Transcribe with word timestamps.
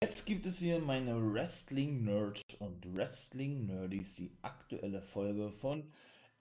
Jetzt 0.00 0.26
gibt 0.26 0.46
es 0.46 0.60
hier 0.60 0.78
meine 0.78 1.16
Wrestling 1.34 2.04
Nerds 2.04 2.42
und 2.60 2.94
Wrestling 2.94 3.66
Nerdies, 3.66 4.14
die 4.14 4.30
aktuelle 4.42 5.02
Folge 5.02 5.50
von 5.50 5.90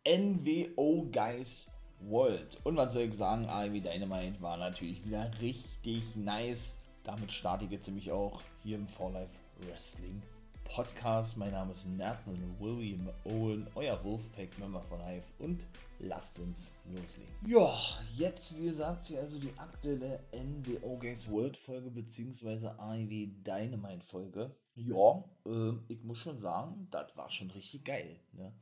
NWO 0.07 1.09
Guys 1.11 1.65
World. 2.01 2.59
Und 2.63 2.75
was 2.75 2.93
soll 2.93 3.01
ich 3.03 3.15
sagen, 3.15 3.47
AEW 3.47 3.81
Dynamite 3.81 4.39
war 4.43 4.57
natürlich 4.57 5.03
wieder 5.03 5.31
richtig 5.41 6.03
nice. 6.15 6.75
Damit 7.03 7.31
starte 7.31 7.65
ich 7.65 7.71
jetzt 7.71 7.87
nämlich 7.87 8.11
auch 8.11 8.43
hier 8.61 8.75
im 8.75 8.85
For 8.85 9.11
Life 9.11 9.39
Wrestling 9.61 10.21
Podcast. 10.67 11.37
Mein 11.37 11.51
Name 11.51 11.73
ist 11.73 11.87
Nathan 11.87 12.55
William 12.59 13.09
Owen, 13.23 13.67
euer 13.75 14.03
Wolfpack-Member 14.03 14.81
von 14.81 15.03
Hive 15.03 15.25
und 15.39 15.65
lasst 15.99 16.39
uns 16.39 16.71
loslegen. 16.85 17.33
Ja, 17.45 17.67
jetzt 18.15 18.57
wie 18.57 18.65
gesagt 18.65 19.11
also 19.17 19.39
die 19.39 19.53
aktuelle 19.57 20.19
NWO 20.33 20.97
Games 20.97 21.29
World 21.29 21.57
Folge 21.57 21.89
bzw. 21.89 22.67
AEW 22.77 23.27
Dynamite 23.43 24.05
Folge. 24.05 24.55
Ja, 24.75 25.23
äh, 25.45 25.73
ich 25.87 26.03
muss 26.03 26.17
schon 26.17 26.37
sagen, 26.37 26.87
das 26.91 27.15
war 27.15 27.31
schon 27.31 27.49
richtig 27.51 27.85
geil. 27.85 28.19
Ne? 28.33 28.53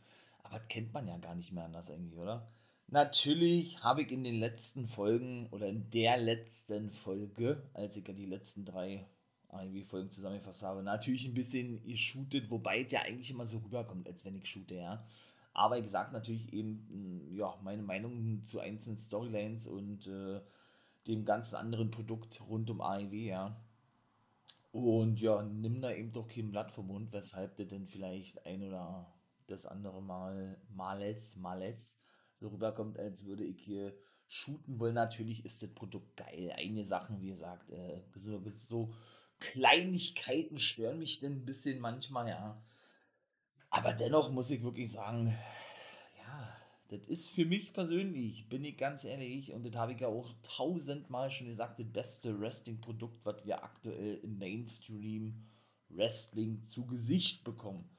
Aber 0.43 0.59
das 0.59 0.67
kennt 0.67 0.93
man 0.93 1.07
ja 1.07 1.17
gar 1.17 1.35
nicht 1.35 1.51
mehr 1.51 1.65
anders 1.65 1.89
eigentlich, 1.89 2.17
oder? 2.17 2.47
Natürlich 2.87 3.83
habe 3.83 4.03
ich 4.03 4.11
in 4.11 4.23
den 4.23 4.39
letzten 4.39 4.87
Folgen 4.87 5.47
oder 5.49 5.67
in 5.67 5.89
der 5.89 6.17
letzten 6.17 6.91
Folge, 6.91 7.63
als 7.73 7.97
ich 7.97 8.07
ja 8.07 8.13
die 8.13 8.27
letzten 8.27 8.63
drei 8.63 9.07
AEW-Folgen 9.55 10.09
zusammengefasst 10.09 10.63
habe, 10.63 10.83
natürlich 10.83 11.25
ein 11.25 11.33
bisschen 11.33 11.83
geshootet, 11.85 12.49
wobei 12.49 12.81
es 12.81 12.91
ja 12.91 13.01
eigentlich 13.01 13.31
immer 13.31 13.45
so 13.45 13.59
rüberkommt, 13.59 14.07
als 14.07 14.25
wenn 14.25 14.35
ich 14.35 14.47
shoote, 14.47 14.75
ja. 14.75 15.05
Aber 15.53 15.77
ich 15.77 15.87
sage 15.87 16.11
natürlich 16.11 16.51
eben, 16.53 16.85
hm, 16.89 17.37
ja, 17.37 17.55
meine 17.63 17.81
Meinung 17.81 18.43
zu 18.43 18.59
einzelnen 18.59 18.97
Storylines 18.97 19.67
und 19.67 20.07
äh, 20.07 20.41
dem 21.07 21.23
ganzen 21.25 21.55
anderen 21.55 21.91
Produkt 21.91 22.41
rund 22.49 22.69
um 22.69 22.81
AEW, 22.81 23.13
ja. 23.13 23.55
Und 24.71 25.21
ja, 25.21 25.41
nimm 25.41 25.81
da 25.81 25.91
eben 25.91 26.11
doch 26.11 26.27
kein 26.27 26.51
Blatt 26.51 26.71
vom 26.71 26.87
Mund, 26.87 27.13
weshalb 27.13 27.55
der 27.55 27.65
denn 27.65 27.87
vielleicht 27.87 28.45
ein 28.45 28.61
oder 28.61 29.07
das 29.47 29.65
andere 29.65 30.01
Mal 30.01 30.57
males, 30.75 31.37
males 31.37 31.97
so 32.39 32.49
rüberkommt, 32.49 32.99
als 32.99 33.25
würde 33.25 33.45
ich 33.45 33.61
hier 33.61 33.93
shooten 34.27 34.79
wollen. 34.79 34.95
Natürlich 34.95 35.45
ist 35.45 35.63
das 35.63 35.73
Produkt 35.73 36.17
geil. 36.17 36.53
Einige 36.57 36.83
Sachen, 36.83 37.21
wie 37.21 37.29
gesagt, 37.29 37.69
äh, 37.69 38.01
so, 38.15 38.41
so 38.67 38.93
Kleinigkeiten 39.39 40.59
stören 40.59 40.99
mich 40.99 41.19
denn 41.19 41.33
ein 41.33 41.45
bisschen 41.45 41.79
manchmal, 41.79 42.29
ja. 42.29 42.61
Aber 43.69 43.93
dennoch 43.93 44.31
muss 44.31 44.51
ich 44.51 44.63
wirklich 44.63 44.91
sagen, 44.91 45.37
ja, 46.17 46.57
das 46.87 47.01
ist 47.07 47.31
für 47.31 47.45
mich 47.45 47.73
persönlich, 47.73 48.47
bin 48.47 48.63
ich 48.63 48.77
ganz 48.77 49.03
ehrlich, 49.03 49.51
und 49.51 49.65
das 49.65 49.75
habe 49.75 49.93
ich 49.93 49.99
ja 49.99 50.07
auch 50.07 50.31
tausendmal 50.43 51.29
schon 51.29 51.47
gesagt, 51.47 51.79
das 51.79 51.91
beste 51.91 52.39
Wrestling-Produkt, 52.39 53.25
was 53.25 53.45
wir 53.45 53.63
aktuell 53.63 54.19
im 54.23 54.37
Mainstream 54.37 55.43
Wrestling 55.89 56.63
zu 56.63 56.85
Gesicht 56.85 57.43
bekommen. 57.43 57.89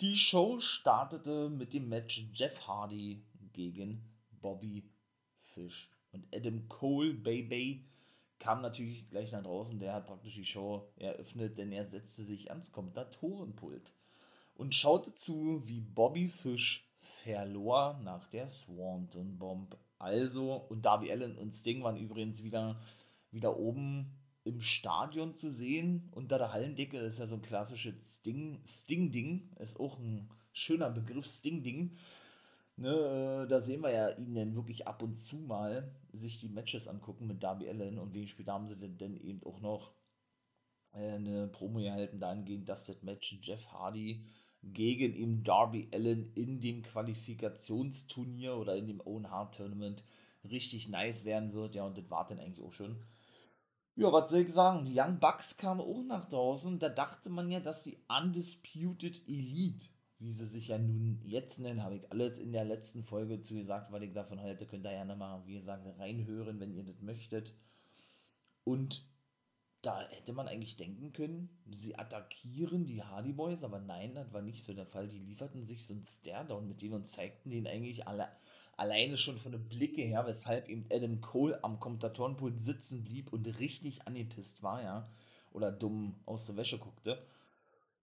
Die 0.00 0.16
Show 0.16 0.60
startete 0.60 1.50
mit 1.50 1.74
dem 1.74 1.88
Match 1.88 2.26
Jeff 2.32 2.66
Hardy 2.68 3.24
gegen 3.52 4.00
Bobby 4.40 4.84
Fish. 5.42 5.90
Und 6.12 6.26
Adam 6.34 6.68
Cole, 6.68 7.14
Baby, 7.14 7.84
kam 8.38 8.62
natürlich 8.62 9.08
gleich 9.10 9.32
nach 9.32 9.42
draußen. 9.42 9.78
Der 9.78 9.94
hat 9.94 10.06
praktisch 10.06 10.34
die 10.34 10.44
Show 10.44 10.88
eröffnet, 10.96 11.58
denn 11.58 11.72
er 11.72 11.86
setzte 11.86 12.22
sich 12.22 12.50
ans 12.50 12.72
Kommentatorenpult 12.72 13.92
und 14.54 14.74
schaute 14.74 15.14
zu, 15.14 15.62
wie 15.66 15.80
Bobby 15.80 16.28
Fish 16.28 16.88
verlor 17.00 18.00
nach 18.02 18.28
der 18.28 18.48
Swanton 18.48 19.38
Bomb. 19.38 19.76
Also, 19.98 20.54
und 20.54 20.84
Darby 20.84 21.10
Allen 21.10 21.36
und 21.38 21.52
Sting 21.52 21.82
waren 21.82 21.96
übrigens 21.96 22.42
wieder, 22.42 22.80
wieder 23.30 23.56
oben 23.58 24.12
im 24.44 24.60
Stadion 24.60 25.34
zu 25.34 25.50
sehen, 25.50 26.08
unter 26.12 26.38
der 26.38 26.52
Hallendecke. 26.52 26.98
Ist 26.98 27.18
ja 27.18 27.26
so 27.26 27.36
ein 27.36 27.42
klassisches 27.42 28.18
Sting-Ding. 28.18 28.66
Sting 28.66 29.50
ist 29.58 29.78
auch 29.78 29.98
ein 29.98 30.28
schöner 30.52 30.90
Begriff, 30.90 31.26
Sting-Ding. 31.26 31.96
Ne, 32.76 33.44
äh, 33.44 33.48
da 33.48 33.60
sehen 33.60 33.82
wir 33.82 33.90
ja 33.90 34.10
ihn 34.10 34.34
dann 34.34 34.54
wirklich 34.54 34.86
ab 34.86 35.02
und 35.02 35.16
zu 35.16 35.38
mal 35.38 35.90
sich 36.18 36.38
die 36.38 36.48
Matches 36.48 36.88
angucken 36.88 37.26
mit 37.26 37.42
Darby 37.42 37.68
Allen 37.68 37.98
und 37.98 38.14
wenig 38.14 38.30
später 38.30 38.52
haben 38.52 38.66
sie 38.66 38.76
denn, 38.76 38.98
denn 38.98 39.16
eben 39.16 39.42
auch 39.44 39.60
noch 39.60 39.92
äh, 40.92 41.12
eine 41.12 41.48
Promo 41.48 41.78
gehalten 41.78 42.20
dahingehend, 42.20 42.68
dass 42.68 42.86
das 42.86 43.02
Match 43.02 43.38
Jeff 43.42 43.72
Hardy 43.72 44.24
gegen 44.62 45.14
ihm 45.14 45.44
Darby 45.44 45.88
Allen 45.92 46.32
in 46.34 46.60
dem 46.60 46.82
Qualifikationsturnier 46.82 48.56
oder 48.56 48.76
in 48.76 48.86
dem 48.86 49.00
Own 49.04 49.30
Heart 49.30 49.56
Tournament 49.56 50.04
richtig 50.44 50.88
nice 50.88 51.24
werden 51.24 51.52
wird. 51.52 51.74
Ja, 51.74 51.84
und 51.84 51.96
das 51.96 52.10
war 52.10 52.26
dann 52.26 52.40
eigentlich 52.40 52.64
auch 52.64 52.72
schon. 52.72 52.96
Ja, 53.94 54.12
was 54.12 54.30
soll 54.30 54.40
ich 54.40 54.52
sagen? 54.52 54.84
Die 54.84 54.98
Young 54.98 55.18
Bucks 55.18 55.56
kamen 55.56 55.80
auch 55.80 56.02
nach 56.04 56.28
draußen. 56.28 56.78
Da 56.78 56.88
dachte 56.88 57.30
man 57.30 57.50
ja, 57.50 57.60
dass 57.60 57.82
die 57.82 57.98
Undisputed 58.08 59.28
Elite 59.28 59.88
wie 60.20 60.32
sie 60.32 60.46
sich 60.46 60.68
ja 60.68 60.78
nun 60.78 61.20
jetzt 61.22 61.60
nennen, 61.60 61.82
habe 61.82 61.96
ich 61.96 62.10
alles 62.10 62.38
in 62.38 62.52
der 62.52 62.64
letzten 62.64 63.04
Folge 63.04 63.40
zu 63.40 63.54
gesagt, 63.54 63.92
weil 63.92 64.02
ich 64.02 64.12
davon 64.12 64.40
halte, 64.40 64.66
könnt 64.66 64.84
ihr 64.84 64.92
ja 64.92 65.04
nochmal, 65.04 65.42
wie 65.46 65.54
gesagt, 65.54 65.86
reinhören, 65.98 66.58
wenn 66.58 66.74
ihr 66.74 66.84
das 66.84 67.00
möchtet. 67.00 67.54
Und 68.64 69.06
da 69.82 70.00
hätte 70.08 70.32
man 70.32 70.48
eigentlich 70.48 70.76
denken 70.76 71.12
können, 71.12 71.48
sie 71.70 71.96
attackieren 71.96 72.84
die 72.84 73.02
Hardy 73.04 73.32
Boys, 73.32 73.62
aber 73.62 73.78
nein, 73.78 74.14
das 74.14 74.32
war 74.32 74.42
nicht 74.42 74.64
so 74.64 74.74
der 74.74 74.86
Fall. 74.86 75.06
Die 75.06 75.20
lieferten 75.20 75.64
sich 75.64 75.86
so 75.86 75.94
einen 75.94 76.04
Stare-Down 76.04 76.66
mit 76.66 76.82
denen 76.82 76.94
und 76.94 77.06
zeigten 77.06 77.50
den 77.50 77.68
eigentlich 77.68 78.08
alle, 78.08 78.28
alleine 78.76 79.16
schon 79.16 79.38
von 79.38 79.52
den 79.52 79.68
Blicke 79.68 80.02
her, 80.02 80.26
weshalb 80.26 80.68
eben 80.68 80.84
Adam 80.90 81.20
Cole 81.20 81.62
am 81.62 81.78
Kommentatorenpult 81.78 82.60
sitzen 82.60 83.04
blieb 83.04 83.32
und 83.32 83.46
richtig 83.60 84.06
angepisst 84.08 84.64
war, 84.64 84.82
ja, 84.82 85.08
oder 85.52 85.70
dumm 85.70 86.16
aus 86.26 86.46
der 86.46 86.56
Wäsche 86.56 86.78
guckte 86.78 87.22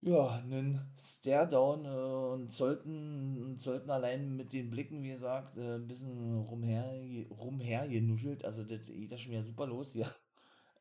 ja, 0.06 0.36
einen 0.36 0.80
Stare-Down 1.00 1.86
äh, 1.86 2.34
und 2.34 2.52
sollten, 2.52 3.58
sollten 3.58 3.90
allein 3.90 4.38
mit 4.38 4.54
den 4.54 4.70
Blicken, 4.70 5.02
wie 5.02 5.10
gesagt, 5.10 5.58
äh, 5.58 5.76
ein 5.76 5.88
bisschen 5.88 6.38
rumher, 6.42 6.94
rumher 7.32 7.88
genuschelt. 7.88 8.46
Also, 8.46 8.64
das 8.64 8.86
geht 8.86 9.12
da 9.12 9.18
schon 9.18 9.32
wieder 9.32 9.44
super 9.44 9.68
los 9.68 9.94
hier. 9.94 10.10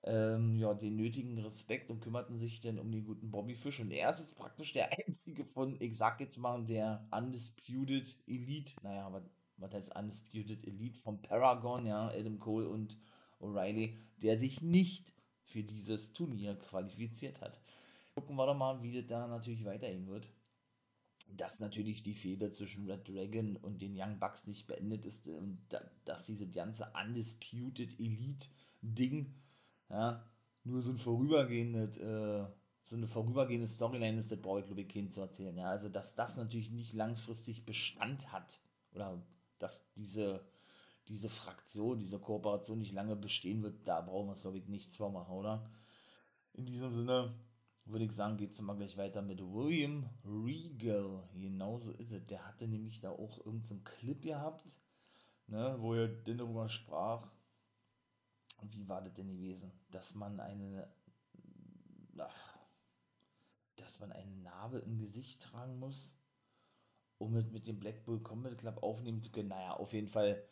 Ähm, 0.06 0.58
ja, 0.58 0.74
den 0.74 0.96
nötigen 0.96 1.38
Respekt 1.38 1.88
und 1.88 2.00
kümmerten 2.00 2.36
sich 2.36 2.60
dann 2.60 2.78
um 2.78 2.92
den 2.92 3.06
guten 3.06 3.30
Bobby 3.30 3.54
Fish. 3.54 3.80
Und 3.80 3.90
er 3.90 4.10
ist 4.10 4.36
praktisch 4.36 4.74
der 4.74 4.90
einzige 5.08 5.46
von, 5.46 5.80
ich 5.80 5.96
sag 5.96 6.20
jetzt 6.20 6.36
mal, 6.36 6.62
der 6.62 7.08
Undisputed 7.10 8.14
Elite. 8.26 8.74
Naja, 8.82 9.10
was, 9.10 9.22
was 9.56 9.72
heißt 9.72 9.96
Undisputed 9.96 10.62
Elite 10.66 10.98
vom 10.98 11.22
Paragon, 11.22 11.86
ja, 11.86 12.08
Adam 12.08 12.38
Cole 12.38 12.68
und 12.68 12.98
O'Reilly, 13.40 13.96
der 14.18 14.36
sich 14.36 14.60
nicht 14.60 15.10
für 15.46 15.62
dieses 15.62 16.12
Turnier 16.12 16.54
qualifiziert 16.56 17.40
hat 17.40 17.58
gucken 18.14 18.36
wir 18.36 18.46
doch 18.46 18.56
mal, 18.56 18.82
wie 18.82 18.92
das 18.92 19.06
da 19.06 19.26
natürlich 19.26 19.64
weitergehen 19.64 20.06
wird. 20.08 20.28
Dass 21.28 21.60
natürlich 21.60 22.02
die 22.02 22.14
Fehde 22.14 22.50
zwischen 22.50 22.88
Red 22.88 23.08
Dragon 23.08 23.56
und 23.56 23.82
den 23.82 23.94
Young 23.96 24.18
Bucks 24.18 24.46
nicht 24.46 24.66
beendet 24.66 25.04
ist 25.04 25.26
und 25.26 25.64
da, 25.70 25.80
dass 26.04 26.26
diese 26.26 26.48
ganze 26.48 26.92
Undisputed 26.94 27.98
Elite-Ding 27.98 29.34
ja, 29.88 30.24
nur 30.64 30.82
so 30.82 30.92
ein 30.92 30.98
vorübergehendes, 30.98 31.96
äh, 31.96 32.44
so 32.84 32.96
eine 32.96 33.08
vorübergehende 33.08 33.66
Storyline 33.66 34.18
ist, 34.18 34.30
das 34.30 34.40
brauche 34.40 34.60
ich 34.60 34.66
glaube 34.66 34.82
ich 34.82 34.88
keinen 34.88 35.10
zu 35.10 35.22
erzählen. 35.22 35.56
Ja, 35.56 35.70
also 35.70 35.88
dass 35.88 36.14
das 36.14 36.36
natürlich 36.36 36.70
nicht 36.70 36.92
langfristig 36.92 37.64
Bestand 37.64 38.30
hat 38.30 38.60
oder 38.92 39.20
dass 39.58 39.90
diese, 39.94 40.46
diese 41.08 41.30
Fraktion, 41.30 41.98
diese 41.98 42.18
Kooperation 42.18 42.78
nicht 42.78 42.92
lange 42.92 43.16
bestehen 43.16 43.62
wird, 43.62 43.88
da 43.88 44.02
brauchen 44.02 44.28
wir 44.28 44.34
es 44.34 44.42
glaube 44.42 44.58
ich 44.58 44.68
nichts 44.68 44.96
vormachen, 44.96 45.34
oder? 45.34 45.70
In 46.52 46.66
diesem 46.66 46.92
Sinne, 46.92 47.34
würde 47.86 48.04
ich 48.04 48.12
sagen, 48.12 48.36
geht 48.36 48.52
es 48.52 48.60
mal 48.60 48.76
gleich 48.76 48.96
weiter 48.96 49.22
mit 49.22 49.40
William 49.40 50.08
Regal. 50.24 51.28
Genauso 51.34 51.92
ist 51.92 52.12
es. 52.12 52.26
Der 52.26 52.46
hatte 52.46 52.66
nämlich 52.66 53.00
da 53.00 53.10
auch 53.10 53.38
irgendeinen 53.38 53.64
so 53.64 53.80
Clip 53.84 54.22
gehabt, 54.22 54.64
ne, 55.46 55.76
wo 55.78 55.94
er 55.94 56.08
denn 56.08 56.38
darüber 56.38 56.68
sprach. 56.68 57.30
Wie 58.62 58.88
war 58.88 59.02
das 59.02 59.14
denn 59.14 59.28
gewesen? 59.28 59.72
Dass 59.90 60.14
man 60.14 60.40
eine. 60.40 60.90
Ach, 62.16 62.58
dass 63.76 64.00
man 64.00 64.12
eine 64.12 64.30
Narbe 64.36 64.78
im 64.78 64.98
Gesicht 64.98 65.42
tragen 65.42 65.78
muss, 65.78 66.16
um 67.18 67.32
mit, 67.32 67.52
mit 67.52 67.66
dem 67.66 67.80
Black 67.80 68.04
Bull 68.04 68.22
Combat 68.22 68.56
Club 68.56 68.82
aufnehmen 68.82 69.20
zu 69.20 69.30
können. 69.30 69.48
Naja, 69.48 69.74
auf 69.74 69.92
jeden 69.92 70.08
Fall 70.08 70.42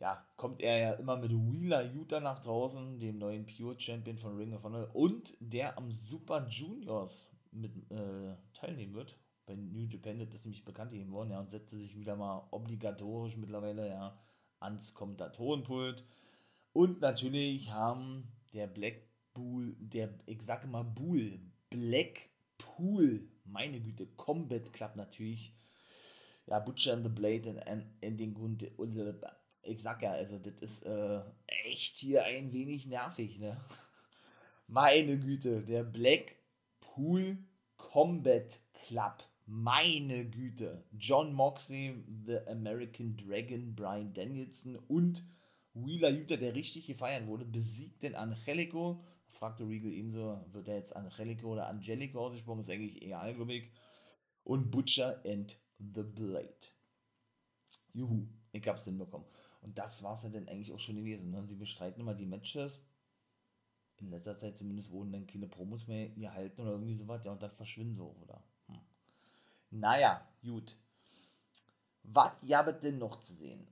ja, 0.00 0.24
kommt 0.36 0.60
er 0.60 0.78
ja 0.78 0.92
immer 0.92 1.16
mit 1.16 1.32
Wheeler 1.32 1.92
Utah 1.92 2.20
nach 2.20 2.40
draußen, 2.40 3.00
dem 3.00 3.18
neuen 3.18 3.46
Pure 3.46 3.78
Champion 3.78 4.16
von 4.16 4.36
Ring 4.36 4.54
of 4.54 4.62
Honor 4.62 4.94
und 4.94 5.36
der 5.40 5.76
am 5.76 5.90
Super 5.90 6.46
Juniors 6.48 7.30
mit 7.50 7.72
äh, 7.90 8.36
teilnehmen 8.54 8.94
wird. 8.94 9.18
Bei 9.46 9.56
New 9.56 9.86
Japan 9.86 10.18
das 10.18 10.28
ist 10.34 10.44
nämlich 10.44 10.64
bekannt 10.64 10.92
gegeben 10.92 11.12
worden, 11.12 11.30
ja, 11.30 11.40
und 11.40 11.50
setzte 11.50 11.76
sich 11.76 11.96
wieder 11.96 12.16
mal 12.16 12.46
obligatorisch 12.50 13.36
mittlerweile 13.36 13.88
ja 13.88 14.18
ans 14.60 14.94
Kommentatorenpult. 14.94 16.04
Und 16.72 17.00
natürlich 17.00 17.70
haben 17.70 18.30
der 18.52 18.66
Black 18.66 19.02
Bull, 19.34 19.74
der, 19.80 20.10
ich 20.26 20.42
sage 20.42 20.68
mal 20.68 20.84
Bull, 20.84 21.40
Black 21.70 22.28
Pool, 22.58 23.28
meine 23.44 23.80
Güte, 23.80 24.06
Combat 24.16 24.72
Club 24.72 24.96
natürlich, 24.96 25.54
ja, 26.46 26.58
Butcher 26.60 26.92
and 26.94 27.04
the 27.04 27.10
Blade 27.10 27.62
and, 27.66 27.84
and 28.02 28.20
den 28.20 28.34
Grund, 28.34 28.66
ich 29.62 29.82
sag 29.82 30.02
ja, 30.02 30.12
also 30.12 30.38
das 30.38 30.60
ist 30.60 30.82
äh, 30.82 31.20
echt 31.46 31.98
hier 31.98 32.24
ein 32.24 32.52
wenig 32.52 32.86
nervig, 32.86 33.38
ne? 33.38 33.60
Meine 34.66 35.18
Güte, 35.18 35.62
der 35.62 35.82
Blackpool 35.84 37.38
Combat 37.76 38.60
Club. 38.86 39.24
Meine 39.46 40.28
Güte. 40.28 40.84
John 40.92 41.32
Moxley, 41.32 42.04
The 42.26 42.38
American 42.48 43.16
Dragon, 43.16 43.74
Brian 43.74 44.12
Danielson 44.12 44.76
und 44.88 45.24
Wheeler 45.72 46.10
Utah, 46.10 46.36
der 46.36 46.54
richtig 46.54 46.86
gefeiert 46.86 47.26
wurde, 47.26 47.44
besiegt 47.44 48.02
den 48.02 48.14
Angelico. 48.14 49.02
Fragte 49.28 49.66
Regal 49.66 49.92
ebenso, 49.92 50.44
wird 50.52 50.68
er 50.68 50.76
jetzt 50.76 50.96
Angelico 50.96 51.52
oder 51.52 51.68
Angelico 51.68 52.26
ausgesprochen? 52.26 52.60
Ist 52.60 52.70
eigentlich 52.70 53.00
egal, 53.02 53.34
glaube. 53.34 53.62
Und 54.44 54.70
Butcher 54.70 55.22
and 55.24 55.58
the 55.78 56.02
Blade. 56.02 56.58
Juhu, 57.92 58.26
ich 58.52 58.66
hab's 58.66 58.84
hinbekommen. 58.84 59.26
Und 59.60 59.78
das 59.78 60.02
war's 60.02 60.22
ja 60.22 60.30
dann 60.30 60.48
eigentlich 60.48 60.72
auch 60.72 60.78
schon 60.78 60.96
gewesen. 60.96 61.30
Ne? 61.30 61.46
Sie 61.46 61.56
bestreiten 61.56 62.00
immer 62.00 62.14
die 62.14 62.26
Matches. 62.26 62.80
In 63.96 64.10
letzter 64.10 64.36
Zeit 64.38 64.56
zumindest 64.56 64.90
wurden 64.92 65.12
dann 65.12 65.26
keine 65.26 65.48
Promos 65.48 65.88
mehr 65.88 66.08
gehalten 66.10 66.60
oder 66.60 66.72
irgendwie 66.72 66.94
sowas. 66.94 67.24
Ja, 67.24 67.32
und 67.32 67.42
dann 67.42 67.50
verschwinden 67.50 67.96
sie 67.96 68.02
auch, 68.02 68.20
oder? 68.22 68.42
Hm. 68.68 68.80
Naja, 69.70 70.26
gut. 70.42 70.76
Was 72.04 72.32
gab 72.48 72.80
denn 72.80 72.98
noch 72.98 73.20
zu 73.20 73.34
sehen? 73.34 73.66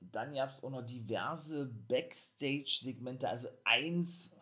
Dann 0.00 0.34
gab 0.34 0.50
es 0.50 0.62
auch 0.62 0.70
noch 0.70 0.84
diverse 0.84 1.66
Backstage-Segmente. 1.88 3.28
Also 3.28 3.48
eins, 3.64 4.36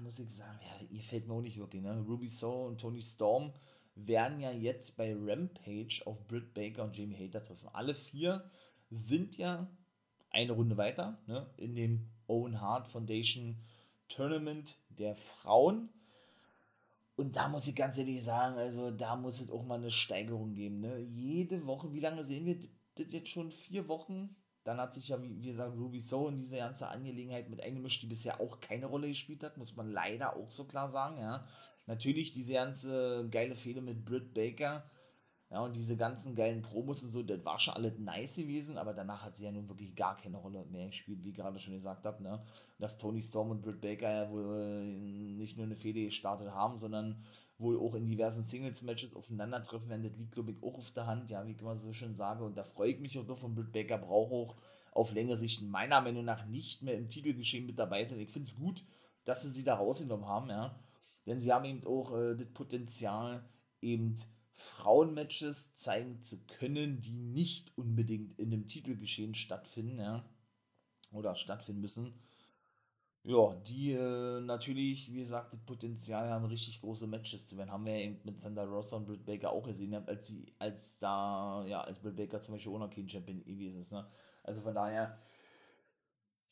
muss 0.00 0.20
ich 0.20 0.30
sagen, 0.30 0.60
ja, 0.62 0.86
ihr 0.88 1.02
fällt 1.02 1.26
mir 1.26 1.34
auch 1.34 1.42
nicht 1.42 1.58
wirklich. 1.58 1.82
Ne? 1.82 2.04
Ruby 2.06 2.28
Soul 2.28 2.68
und 2.68 2.80
Tony 2.80 3.02
Storm 3.02 3.52
werden 3.96 4.40
ja 4.40 4.52
jetzt 4.52 4.96
bei 4.96 5.12
Rampage 5.12 6.02
auf 6.06 6.26
Britt 6.28 6.54
Baker 6.54 6.84
und 6.84 6.96
Jamie 6.96 7.16
Hater 7.16 7.42
treffen. 7.42 7.68
Alle 7.72 7.94
vier 7.94 8.48
sind 8.90 9.36
ja 9.36 9.68
eine 10.30 10.52
Runde 10.52 10.76
weiter 10.76 11.18
ne, 11.26 11.46
in 11.56 11.74
dem 11.74 12.08
Owen 12.26 12.60
Hart 12.60 12.88
Foundation 12.88 13.56
Tournament 14.08 14.76
der 14.88 15.14
Frauen. 15.14 15.90
Und 17.16 17.36
da 17.36 17.48
muss 17.48 17.66
ich 17.66 17.74
ganz 17.74 17.98
ehrlich 17.98 18.22
sagen, 18.22 18.56
also 18.56 18.90
da 18.90 19.16
muss 19.16 19.40
es 19.40 19.50
auch 19.50 19.64
mal 19.64 19.78
eine 19.78 19.90
Steigerung 19.90 20.54
geben. 20.54 20.80
Ne? 20.80 21.00
Jede 21.00 21.66
Woche, 21.66 21.92
wie 21.92 22.00
lange 22.00 22.24
sehen 22.24 22.46
wir 22.46 22.56
das 22.94 23.06
jetzt 23.10 23.28
schon? 23.28 23.50
Vier 23.50 23.88
Wochen? 23.88 24.36
Dann 24.64 24.78
hat 24.78 24.92
sich 24.92 25.08
ja, 25.08 25.20
wie, 25.22 25.40
wie 25.42 25.48
gesagt, 25.48 25.76
Ruby 25.76 26.00
So 26.00 26.28
in 26.28 26.36
diese 26.36 26.56
ganze 26.56 26.88
Angelegenheit 26.88 27.48
mit 27.48 27.62
eingemischt, 27.62 28.02
die 28.02 28.06
bisher 28.06 28.40
auch 28.40 28.60
keine 28.60 28.86
Rolle 28.86 29.08
gespielt 29.08 29.42
hat, 29.42 29.56
muss 29.56 29.74
man 29.74 29.90
leider 29.90 30.36
auch 30.36 30.48
so 30.48 30.64
klar 30.64 30.90
sagen. 30.90 31.18
Ja. 31.18 31.44
Natürlich 31.86 32.32
diese 32.32 32.52
ganze 32.52 33.26
geile 33.30 33.56
Fehler 33.56 33.80
mit 33.80 34.04
Britt 34.04 34.34
Baker 34.34 34.84
ja, 35.50 35.60
und 35.60 35.76
diese 35.76 35.96
ganzen 35.96 36.34
geilen 36.34 36.60
Promos 36.60 37.02
und 37.04 37.10
so, 37.10 37.22
das 37.22 37.42
war 37.44 37.58
schon 37.58 37.74
alles 37.74 37.98
nice 37.98 38.36
gewesen, 38.36 38.76
aber 38.76 38.92
danach 38.92 39.24
hat 39.24 39.34
sie 39.34 39.46
ja 39.46 39.50
nun 39.50 39.68
wirklich 39.68 39.94
gar 39.96 40.16
keine 40.16 40.36
Rolle 40.36 40.66
mehr 40.66 40.88
gespielt, 40.88 41.24
wie 41.24 41.30
ich 41.30 41.36
gerade 41.36 41.58
schon 41.58 41.72
gesagt 41.72 42.04
habe, 42.04 42.22
ne? 42.22 42.42
Dass 42.78 42.98
Tony 42.98 43.22
Storm 43.22 43.50
und 43.50 43.62
Britt 43.62 43.80
Baker 43.80 44.10
ja 44.10 44.30
wohl 44.30 44.84
nicht 44.84 45.56
nur 45.56 45.64
eine 45.64 45.76
Fehde 45.76 46.04
gestartet 46.04 46.50
haben, 46.50 46.76
sondern 46.76 47.24
wohl 47.56 47.78
auch 47.78 47.94
in 47.94 48.06
diversen 48.06 48.42
Singles-Matches 48.42 49.16
aufeinandertreffen 49.16 49.88
werden, 49.88 50.02
das 50.02 50.16
liegt, 50.18 50.32
glaube 50.32 50.52
ich, 50.52 50.62
auch 50.62 50.76
auf 50.76 50.90
der 50.90 51.06
Hand, 51.06 51.30
ja, 51.30 51.46
wie 51.46 51.52
ich 51.52 51.60
immer 51.60 51.76
so 51.76 51.92
schön 51.94 52.14
sage, 52.14 52.44
und 52.44 52.56
da 52.56 52.62
freue 52.62 52.90
ich 52.90 53.00
mich 53.00 53.18
auch 53.18 53.24
drauf, 53.24 53.42
und 53.42 53.54
Britt 53.54 53.72
Baker 53.72 53.96
braucht 53.96 54.32
auch 54.32 54.54
auf 54.92 55.12
längere 55.12 55.38
Sicht 55.38 55.62
meiner 55.62 56.00
Meinung 56.02 56.26
nach 56.26 56.46
nicht 56.46 56.82
mehr 56.82 56.96
im 56.96 57.08
Titelgeschehen 57.08 57.66
mit 57.66 57.78
dabei 57.78 58.04
sein. 58.04 58.20
Ich 58.20 58.30
finde 58.30 58.48
es 58.48 58.56
gut, 58.56 58.84
dass 59.24 59.42
sie 59.42 59.50
sie 59.50 59.64
da 59.64 59.76
rausgenommen 59.76 60.26
haben, 60.26 60.50
ja, 60.50 60.78
denn 61.26 61.38
sie 61.38 61.52
haben 61.52 61.64
eben 61.64 61.86
auch 61.86 62.14
äh, 62.16 62.36
das 62.36 62.48
Potenzial, 62.48 63.44
eben 63.80 64.16
Frauenmatches 64.58 65.72
zeigen 65.74 66.20
zu 66.20 66.44
können, 66.46 67.00
die 67.00 67.12
nicht 67.12 67.72
unbedingt 67.76 68.38
in 68.38 68.52
einem 68.52 68.66
Titelgeschehen 68.66 69.34
stattfinden, 69.34 69.98
ja, 69.98 70.28
oder 71.12 71.34
stattfinden 71.36 71.80
müssen. 71.80 72.12
Ja, 73.24 73.54
die 73.66 73.92
äh, 73.92 74.40
natürlich, 74.40 75.12
wie 75.12 75.20
gesagt, 75.20 75.52
das 75.52 75.60
Potenzial 75.60 76.30
haben, 76.30 76.46
richtig 76.46 76.80
große 76.80 77.06
Matches 77.06 77.48
zu 77.48 77.56
werden. 77.58 77.70
Haben 77.70 77.84
wir 77.84 77.98
ja 77.98 78.06
eben 78.06 78.20
mit 78.24 78.40
Sandra 78.40 78.64
Rosa 78.64 78.96
und 78.96 79.06
Britt 79.06 79.24
Baker 79.26 79.50
auch 79.52 79.64
gesehen, 79.64 79.94
als 79.94 80.26
sie, 80.28 80.52
als 80.58 80.98
da, 80.98 81.64
ja, 81.66 81.82
als 81.82 81.98
Britt 82.00 82.16
Baker 82.16 82.40
zum 82.40 82.54
Beispiel 82.54 82.72
auch 82.72 82.78
noch 82.78 82.92
Champion 82.92 83.44
gewesen 83.44 83.80
ist, 83.80 83.92
ne? 83.92 84.06
Also 84.42 84.60
von 84.62 84.74
daher, 84.74 85.18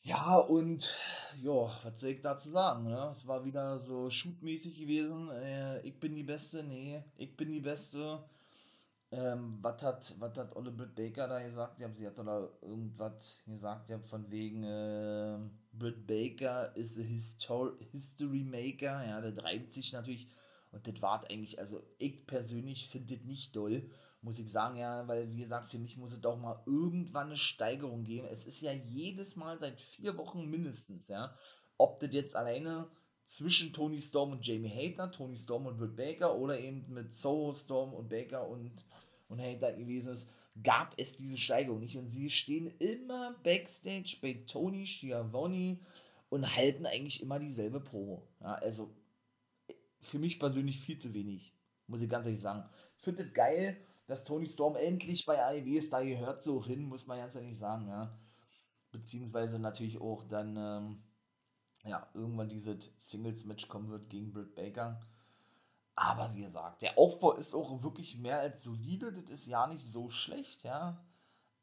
ja, 0.01 0.37
und 0.37 0.95
ja, 1.41 1.71
was 1.83 1.99
soll 1.99 2.11
ich 2.11 2.21
dazu 2.21 2.49
sagen? 2.49 2.85
Ne? 2.85 3.09
Es 3.11 3.27
war 3.27 3.45
wieder 3.45 3.79
so 3.79 4.09
shootmäßig 4.09 4.79
gewesen. 4.79 5.29
Äh, 5.31 5.81
ich 5.81 5.99
bin 5.99 6.15
die 6.15 6.23
Beste, 6.23 6.63
nee, 6.63 7.03
ich 7.17 7.35
bin 7.35 7.51
die 7.51 7.61
Beste. 7.61 8.23
Ähm, 9.09 9.59
was 9.61 9.81
hat, 9.83 10.15
was 10.19 10.37
hat 10.37 10.55
Olle 10.55 10.71
Britt 10.71 10.95
Baker 10.95 11.27
da 11.27 11.41
gesagt? 11.41 11.79
Ja, 11.79 11.89
sie 11.93 12.07
hat 12.07 12.17
da 12.17 12.49
irgendwas 12.61 13.41
gesagt, 13.45 13.89
ja, 13.89 13.99
von 13.99 14.29
wegen 14.29 14.63
äh, 14.63 15.37
Britt 15.71 16.05
Baker 16.05 16.75
ist 16.75 16.99
a 16.99 17.03
Histor 17.03 17.73
History 17.91 18.43
Maker. 18.43 19.05
Ja, 19.05 19.21
der 19.21 19.35
treibt 19.35 19.73
sich 19.73 19.93
natürlich. 19.93 20.27
Und 20.71 20.85
das 20.87 21.01
war 21.01 21.23
eigentlich, 21.29 21.59
also 21.59 21.81
ich 21.97 22.25
persönlich 22.27 22.89
finde 22.89 23.15
das 23.15 23.25
nicht 23.25 23.55
doll 23.55 23.89
muss 24.21 24.39
ich 24.39 24.51
sagen, 24.51 24.77
ja, 24.77 25.07
weil 25.07 25.31
wie 25.33 25.41
gesagt, 25.41 25.67
für 25.67 25.79
mich 25.79 25.97
muss 25.97 26.11
es 26.11 26.21
doch 26.21 26.37
mal 26.37 26.61
irgendwann 26.65 27.27
eine 27.27 27.37
Steigerung 27.37 28.03
geben. 28.03 28.27
Es 28.29 28.45
ist 28.45 28.61
ja 28.61 28.71
jedes 28.71 29.35
Mal 29.35 29.57
seit 29.59 29.79
vier 29.79 30.17
Wochen 30.17 30.49
mindestens, 30.49 31.07
ja. 31.07 31.35
Ob 31.77 31.99
das 31.99 32.13
jetzt 32.13 32.35
alleine 32.35 32.87
zwischen 33.25 33.73
Tony 33.73 33.99
Storm 33.99 34.31
und 34.31 34.45
Jamie 34.45 34.69
Hater, 34.69 35.11
Tony 35.11 35.37
Storm 35.37 35.67
und 35.67 35.77
Britt 35.77 35.95
Baker 35.95 36.35
oder 36.35 36.59
eben 36.59 36.85
mit 36.91 37.13
Soho 37.13 37.53
Storm 37.53 37.93
und 37.93 38.09
Baker 38.09 38.47
und, 38.47 38.71
und 39.27 39.41
Hater 39.41 39.73
gewesen 39.73 40.13
ist, 40.13 40.31
gab 40.63 40.93
es 40.97 41.17
diese 41.17 41.37
Steigerung 41.37 41.79
nicht. 41.79 41.97
Und 41.97 42.09
sie 42.09 42.29
stehen 42.29 42.73
immer 42.79 43.35
backstage 43.43 44.17
bei 44.21 44.41
Tony 44.47 44.87
Schiavone 44.87 45.77
und 46.29 46.55
halten 46.55 46.85
eigentlich 46.85 47.21
immer 47.21 47.39
dieselbe 47.39 47.79
Promo. 47.79 48.23
Ja, 48.41 48.55
also 48.55 48.89
für 50.01 50.19
mich 50.19 50.39
persönlich 50.39 50.79
viel 50.79 50.97
zu 50.97 51.13
wenig, 51.13 51.53
muss 51.87 52.01
ich 52.01 52.09
ganz 52.09 52.25
ehrlich 52.25 52.41
sagen. 52.41 52.67
Ich 52.97 53.03
finde 53.03 53.23
das 53.23 53.33
geil, 53.33 53.77
dass 54.07 54.23
Tony 54.23 54.47
Storm 54.47 54.75
endlich 54.77 55.25
bei 55.25 55.43
AEW 55.43 55.77
ist, 55.77 55.91
da 55.91 56.01
gehört 56.01 56.41
so 56.41 56.65
hin, 56.65 56.85
muss 56.85 57.07
man 57.07 57.17
ganz 57.19 57.35
ehrlich 57.35 57.57
sagen, 57.57 57.87
ja. 57.89 58.17
Beziehungsweise 58.91 59.59
natürlich 59.59 59.99
auch 59.99 60.23
dann, 60.23 60.55
ähm, 60.57 61.03
ja, 61.83 62.07
irgendwann 62.13 62.49
dieses 62.49 62.91
Singles-Match 62.95 63.67
kommen 63.67 63.89
wird 63.89 64.09
gegen 64.09 64.31
Britt 64.31 64.55
Baker. 64.55 65.01
Aber 65.93 66.33
wie 66.35 66.43
gesagt, 66.43 66.83
der 66.83 66.97
Aufbau 66.97 67.33
ist 67.33 67.53
auch 67.53 67.83
wirklich 67.83 68.17
mehr 68.17 68.39
als 68.39 68.63
solide, 68.63 69.11
das 69.11 69.29
ist 69.29 69.47
ja 69.47 69.67
nicht 69.67 69.85
so 69.85 70.09
schlecht, 70.09 70.63
ja. 70.63 71.03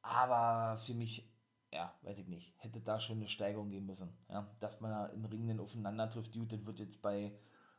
Aber 0.03 0.77
für 0.77 0.93
mich, 0.93 1.33
ja, 1.73 1.95
weiß 2.03 2.19
ich 2.19 2.29
nicht, 2.29 2.53
hätte 2.59 2.81
da 2.81 3.01
schon 3.01 3.19
eine 3.19 3.29
Steigerung 3.29 3.71
geben 3.71 3.87
müssen, 3.87 4.13
ja. 4.29 4.47
Dass 4.61 4.81
man 4.81 4.91
da 4.91 5.07
im 5.07 5.25
Ring 5.25 5.49
dann 5.49 5.61
aufeinander 5.61 6.11
trifft, 6.11 6.37
das 6.37 6.67
wird 6.67 6.79
jetzt 6.79 7.01
bei, 7.01 7.33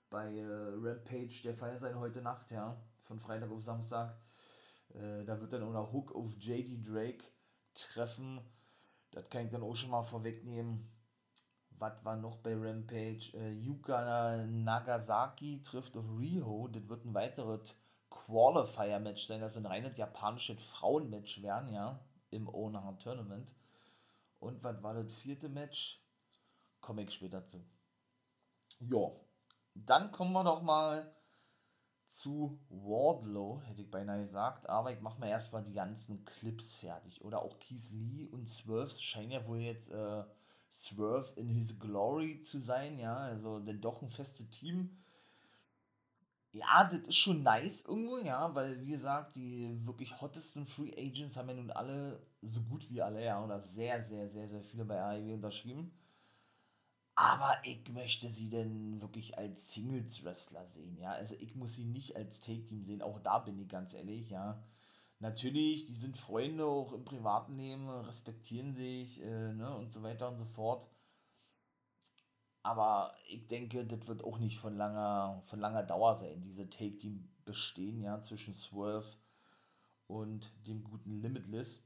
bei 0.09 0.33
äh, 0.35 0.44
Rampage 0.44 1.41
der 1.44 1.53
Fall 1.53 1.77
sein 1.77 2.00
heute 2.00 2.23
Nacht, 2.23 2.50
ja. 2.50 2.75
Von 3.03 3.19
Freitag 3.19 3.51
auf 3.51 3.62
Samstag. 3.62 4.17
Äh, 4.94 5.25
da 5.25 5.39
wird 5.39 5.54
dann 5.54 5.63
auch 5.63 5.74
noch 5.74 5.92
Hook 5.92 6.13
auf 6.15 6.34
JD 6.38 6.88
Drake 6.88 7.24
treffen. 7.74 8.42
Das 9.12 9.30
kann 9.30 9.46
ich 9.46 9.51
dann 9.51 9.63
auch 9.63 9.75
schon 9.75 9.92
mal 9.92 10.04
vorwegnehmen. 10.04 10.92
Was 11.77 12.04
war 12.06 12.15
noch 12.15 12.38
bei 12.38 12.56
Rampage? 12.56 13.32
Äh, 13.34 13.54
Yuka 13.54 14.46
Nagasaki 14.46 15.62
trifft 15.62 15.98
auf 15.98 16.06
Riho. 16.18 16.68
Das 16.70 16.88
wird 16.88 17.06
ein 17.06 17.13
weiteres 17.13 17.77
Qualifier-Match 18.10 19.25
sein. 19.25 19.42
Das 19.42 19.54
ist 19.54 19.58
ein 19.58 19.65
reines 19.65 19.98
japanisches 19.98 20.63
Frauen-Match 20.63 21.42
werden, 21.42 21.74
ja. 21.74 22.00
Im 22.32 22.48
Onaha 22.48 22.94
Tournament. 22.94 23.54
Und 24.39 24.63
was 24.63 24.82
war 24.84 24.94
das 24.94 25.15
vierte 25.18 25.50
Match? 25.50 26.01
Komme 26.82 27.04
ich 27.04 27.12
später 27.12 27.46
zu. 27.46 27.63
Ja, 28.80 29.12
dann 29.74 30.12
kommen 30.12 30.34
wir 30.34 30.44
doch 30.44 30.62
mal 30.62 31.13
zu 32.05 32.59
Wardlow, 32.69 33.62
hätte 33.62 33.81
ich 33.81 33.91
beinahe 33.91 34.21
gesagt, 34.21 34.69
aber 34.69 34.91
ich 34.91 35.01
mache 35.01 35.19
mir 35.19 35.29
erstmal 35.29 35.63
die 35.63 35.74
ganzen 35.74 36.24
Clips 36.25 36.75
fertig. 36.75 37.24
Oder 37.24 37.41
auch 37.41 37.59
Keith 37.59 37.91
Lee 37.91 38.27
und 38.27 38.47
Swerve 38.47 38.91
scheinen 38.91 39.31
ja 39.31 39.47
wohl 39.47 39.59
jetzt 39.59 39.91
äh, 39.91 40.24
Swerve 40.71 41.39
in 41.39 41.50
his 41.50 41.79
glory 41.79 42.41
zu 42.41 42.59
sein, 42.59 42.97
ja, 43.00 43.15
also 43.17 43.59
denn 43.59 43.81
doch 43.81 44.01
ein 44.01 44.09
festes 44.09 44.50
Team. 44.50 44.97
Ja, 46.51 46.85
das 46.85 47.00
ist 47.00 47.17
schon 47.17 47.43
nice 47.43 47.83
irgendwo, 47.85 48.17
ja, 48.17 48.53
weil 48.55 48.79
wie 48.79 48.91
gesagt, 48.91 49.35
die 49.35 49.85
wirklich 49.85 50.21
hottesten 50.21 50.65
Free 50.65 50.93
Agents 50.97 51.35
haben 51.38 51.50
ja 51.50 51.55
nun 51.55 51.71
alle, 51.71 52.21
so 52.41 52.62
gut 52.62 52.89
wie 52.89 53.01
alle, 53.01 53.24
ja, 53.24 53.43
oder 53.43 53.59
sehr, 53.62 54.01
sehr, 54.01 54.27
sehr, 54.29 54.47
sehr 54.47 54.63
viele 54.63 54.85
bei 54.85 55.01
AEW 55.01 55.33
unterschrieben. 55.33 55.91
Aber 57.15 57.55
ich 57.63 57.88
möchte 57.89 58.29
sie 58.29 58.50
denn 58.50 59.01
wirklich 59.01 59.38
als 59.38 59.74
Singles-Wrestler 59.74 60.65
sehen, 60.67 60.98
ja. 60.98 61.12
Also 61.12 61.36
ich 61.39 61.55
muss 61.55 61.75
sie 61.75 61.86
nicht 61.86 62.15
als 62.17 62.41
Take-Team 62.41 62.84
sehen, 62.84 63.01
auch 63.01 63.19
da 63.19 63.39
bin 63.39 63.57
ich 63.60 63.69
ganz 63.69 63.93
ehrlich, 63.93 64.29
ja. 64.29 64.62
Natürlich, 65.19 65.86
die 65.86 65.95
sind 65.95 66.17
Freunde 66.17 66.65
auch 66.65 66.91
im 66.93 67.05
privaten 67.05 67.55
Leben, 67.57 67.89
respektieren 67.89 68.74
sich, 68.75 69.22
äh, 69.24 69.53
ne, 69.53 69.75
und 69.77 69.91
so 69.93 70.03
weiter 70.03 70.29
und 70.29 70.38
so 70.38 70.45
fort. 70.45 70.89
Aber 72.63 73.13
ich 73.29 73.48
denke, 73.48 73.86
das 73.86 74.07
wird 74.07 74.24
auch 74.24 74.39
nicht 74.39 74.57
von 74.57 74.75
langer, 74.75 75.41
von 75.45 75.60
langer 75.60 75.84
Dauer 75.84 76.15
sein, 76.15 76.41
diese 76.41 76.69
Take-Team 76.69 77.29
bestehen, 77.45 78.01
ja, 78.01 78.19
zwischen 78.22 78.55
Swerve 78.55 79.07
und 80.07 80.51
dem 80.67 80.84
guten 80.84 81.22
Limitless. 81.22 81.81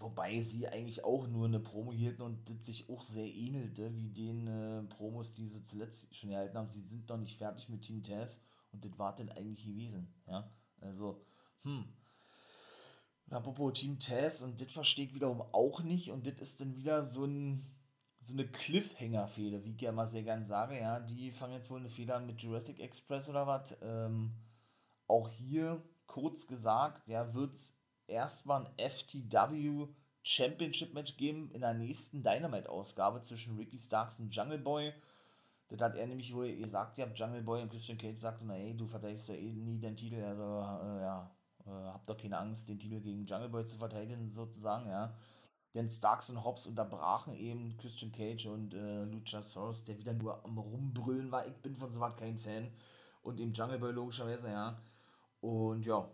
Wobei 0.00 0.40
sie 0.42 0.68
eigentlich 0.68 1.04
auch 1.04 1.26
nur 1.26 1.46
eine 1.46 1.58
Promo 1.58 1.92
hielten 1.92 2.22
und 2.22 2.48
das 2.48 2.66
sich 2.66 2.88
auch 2.88 3.02
sehr 3.02 3.26
ähnelte, 3.26 3.94
wie 3.96 4.10
den 4.10 4.46
äh, 4.46 4.82
Promos, 4.84 5.34
die 5.34 5.48
sie 5.48 5.62
zuletzt 5.64 6.14
schon 6.14 6.30
gehalten 6.30 6.56
haben. 6.56 6.68
Sie 6.68 6.82
sind 6.82 7.08
noch 7.08 7.16
nicht 7.16 7.38
fertig 7.38 7.68
mit 7.68 7.82
Team 7.82 8.04
Taz 8.04 8.40
und 8.70 8.84
das 8.84 8.96
war 8.98 9.16
dann 9.16 9.28
eigentlich 9.30 9.66
gewesen. 9.66 10.14
Ja, 10.26 10.48
also, 10.80 11.24
hm. 11.62 11.84
Apropos 13.30 13.78
Team 13.78 13.98
Taz 13.98 14.42
und 14.42 14.60
das 14.60 14.70
verstehe 14.70 15.06
ich 15.06 15.14
wiederum 15.14 15.42
auch 15.42 15.82
nicht 15.82 16.10
und 16.12 16.26
das 16.26 16.38
ist 16.38 16.60
dann 16.60 16.76
wieder 16.76 17.02
so 17.02 17.24
ein 17.24 17.66
so 18.20 18.32
eine 18.32 18.48
Cliffhanger-Fehde, 18.48 19.64
wie 19.64 19.74
ich 19.74 19.80
ja 19.80 19.92
mal 19.92 20.06
sehr 20.06 20.24
gern 20.24 20.44
sage, 20.44 20.78
ja, 20.78 20.98
die 20.98 21.30
fangen 21.30 21.54
jetzt 21.54 21.70
wohl 21.70 21.78
eine 21.78 21.88
Fehde 21.88 22.14
an 22.14 22.26
mit 22.26 22.40
Jurassic 22.42 22.80
Express 22.80 23.28
oder 23.28 23.46
was. 23.46 23.76
Ähm, 23.80 24.32
auch 25.06 25.28
hier 25.28 25.82
kurz 26.06 26.46
gesagt, 26.46 27.06
ja, 27.06 27.24
es 27.24 27.77
erstmal 28.08 28.66
ein 28.66 28.90
FTW 28.90 29.88
Championship 30.22 30.92
Match 30.94 31.16
geben 31.16 31.50
in 31.52 31.60
der 31.60 31.74
nächsten 31.74 32.22
Dynamite-Ausgabe 32.22 33.20
zwischen 33.20 33.56
Ricky 33.56 33.78
Starks 33.78 34.20
und 34.20 34.34
Jungle 34.34 34.58
Boy. 34.58 34.92
Das 35.68 35.80
hat 35.80 35.96
er 35.96 36.06
nämlich 36.06 36.34
wohl 36.34 36.54
gesagt, 36.56 36.98
ja, 36.98 37.06
Jungle 37.06 37.42
Boy 37.42 37.62
und 37.62 37.70
Christian 37.70 37.98
Cage 37.98 38.18
sagte, 38.18 38.44
na 38.44 38.56
ey, 38.56 38.76
du 38.76 38.86
verteidigst 38.86 39.28
ja 39.28 39.34
eh 39.34 39.52
nie 39.52 39.78
den 39.78 39.96
Titel, 39.96 40.22
also 40.22 40.42
äh, 40.42 41.02
ja, 41.02 41.30
äh, 41.66 41.70
hab 41.70 42.06
doch 42.06 42.16
keine 42.16 42.38
Angst, 42.38 42.68
den 42.68 42.78
Titel 42.78 43.00
gegen 43.00 43.26
Jungle 43.26 43.48
Boy 43.48 43.66
zu 43.66 43.76
verteidigen, 43.76 44.30
sozusagen, 44.30 44.88
ja. 44.88 45.14
Denn 45.74 45.88
Starks 45.88 46.30
und 46.30 46.42
Hobbs 46.42 46.66
unterbrachen 46.66 47.34
eben 47.34 47.76
Christian 47.76 48.10
Cage 48.10 48.46
und 48.46 48.74
äh, 48.74 49.04
Luchasaurus, 49.04 49.84
der 49.84 49.98
wieder 49.98 50.14
nur 50.14 50.42
am 50.44 50.58
Rumbrüllen 50.58 51.30
war. 51.30 51.46
Ich 51.46 51.56
bin 51.56 51.76
von 51.76 51.92
sowas 51.92 52.16
kein 52.16 52.38
Fan. 52.38 52.72
Und 53.22 53.38
eben 53.38 53.52
Jungle 53.52 53.78
Boy 53.78 53.92
logischerweise, 53.92 54.48
ja. 54.48 54.80
Und 55.40 55.84
ja, 55.84 56.08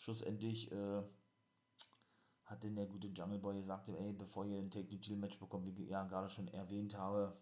schlussendlich 0.00 0.72
äh, 0.72 1.02
hat 2.46 2.64
denn 2.64 2.74
der 2.74 2.86
gute 2.86 3.08
Jungle 3.08 3.38
Boy 3.38 3.60
gesagt, 3.60 3.88
ey, 3.90 4.12
bevor 4.12 4.44
ihr 4.46 4.58
ein 4.58 4.70
Take-Title-Match 4.70 5.38
bekommt, 5.38 5.66
wie 5.66 5.84
ich 5.84 5.90
ja 5.90 6.04
gerade 6.04 6.28
schon 6.28 6.48
erwähnt 6.48 6.96
habe, 6.96 7.38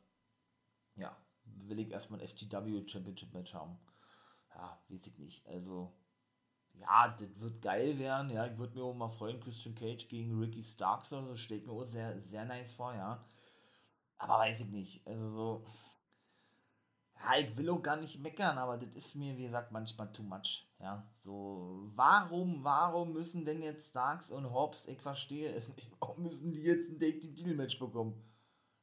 ja, 0.97 1.17
will 1.45 1.79
ich 1.79 1.91
erstmal 1.91 2.21
ein 2.21 2.29
FTW 2.29 2.87
Championship 2.87 3.33
Match 3.33 3.55
haben. 3.55 3.79
Ja, 4.55 4.79
weiß 4.89 5.07
ich 5.07 5.19
nicht. 5.19 5.47
Also, 5.47 5.95
ja, 6.75 7.09
das 7.09 7.41
wird 7.41 7.63
geil 7.63 7.99
werden. 7.99 8.31
Ja, 8.31 8.47
ich 8.47 8.59
würde 8.59 8.75
mir 8.75 8.85
auch 8.85 8.95
mal 8.95 9.09
freuen, 9.09 9.41
Christian 9.41 9.75
Cage 9.75 10.09
gegen 10.09 10.39
Ricky 10.39 10.63
Starks 10.63 11.13
oder 11.13 11.29
so, 11.29 11.37
steht 11.37 11.65
mir 11.65 11.73
auch 11.73 11.85
sehr, 11.85 12.21
sehr 12.21 12.45
nice 12.45 12.73
vor, 12.73 12.95
ja. 12.95 13.25
Aber 14.19 14.41
weiß 14.41 14.63
ich 14.63 14.69
nicht. 14.69 15.07
Also 15.07 15.31
so, 15.31 15.67
ja, 17.25 17.39
ich 17.39 17.57
will 17.57 17.71
auch 17.71 17.83
gar 17.83 17.97
nicht 17.97 18.21
meckern, 18.21 18.59
aber 18.59 18.77
das 18.77 18.89
ist 18.95 19.17
mir, 19.17 19.37
wie 19.37 19.45
gesagt, 19.45 19.73
manchmal 19.73 20.11
too 20.13 20.23
much. 20.23 20.67
Ja, 20.81 21.07
so, 21.15 21.91
warum, 21.95 22.63
warum 22.63 23.13
müssen 23.13 23.45
denn 23.45 23.63
jetzt 23.63 23.91
Starks 23.91 24.31
und 24.31 24.53
Hobbs, 24.53 24.87
ich 24.87 25.01
verstehe 25.01 25.53
es 25.53 25.75
nicht, 25.75 25.91
warum 26.01 26.23
müssen 26.23 26.53
die 26.53 26.63
jetzt 26.63 26.91
ein 26.91 27.01
Take 27.01 27.27
Deal 27.29 27.55
Match 27.55 27.79
bekommen? 27.79 28.15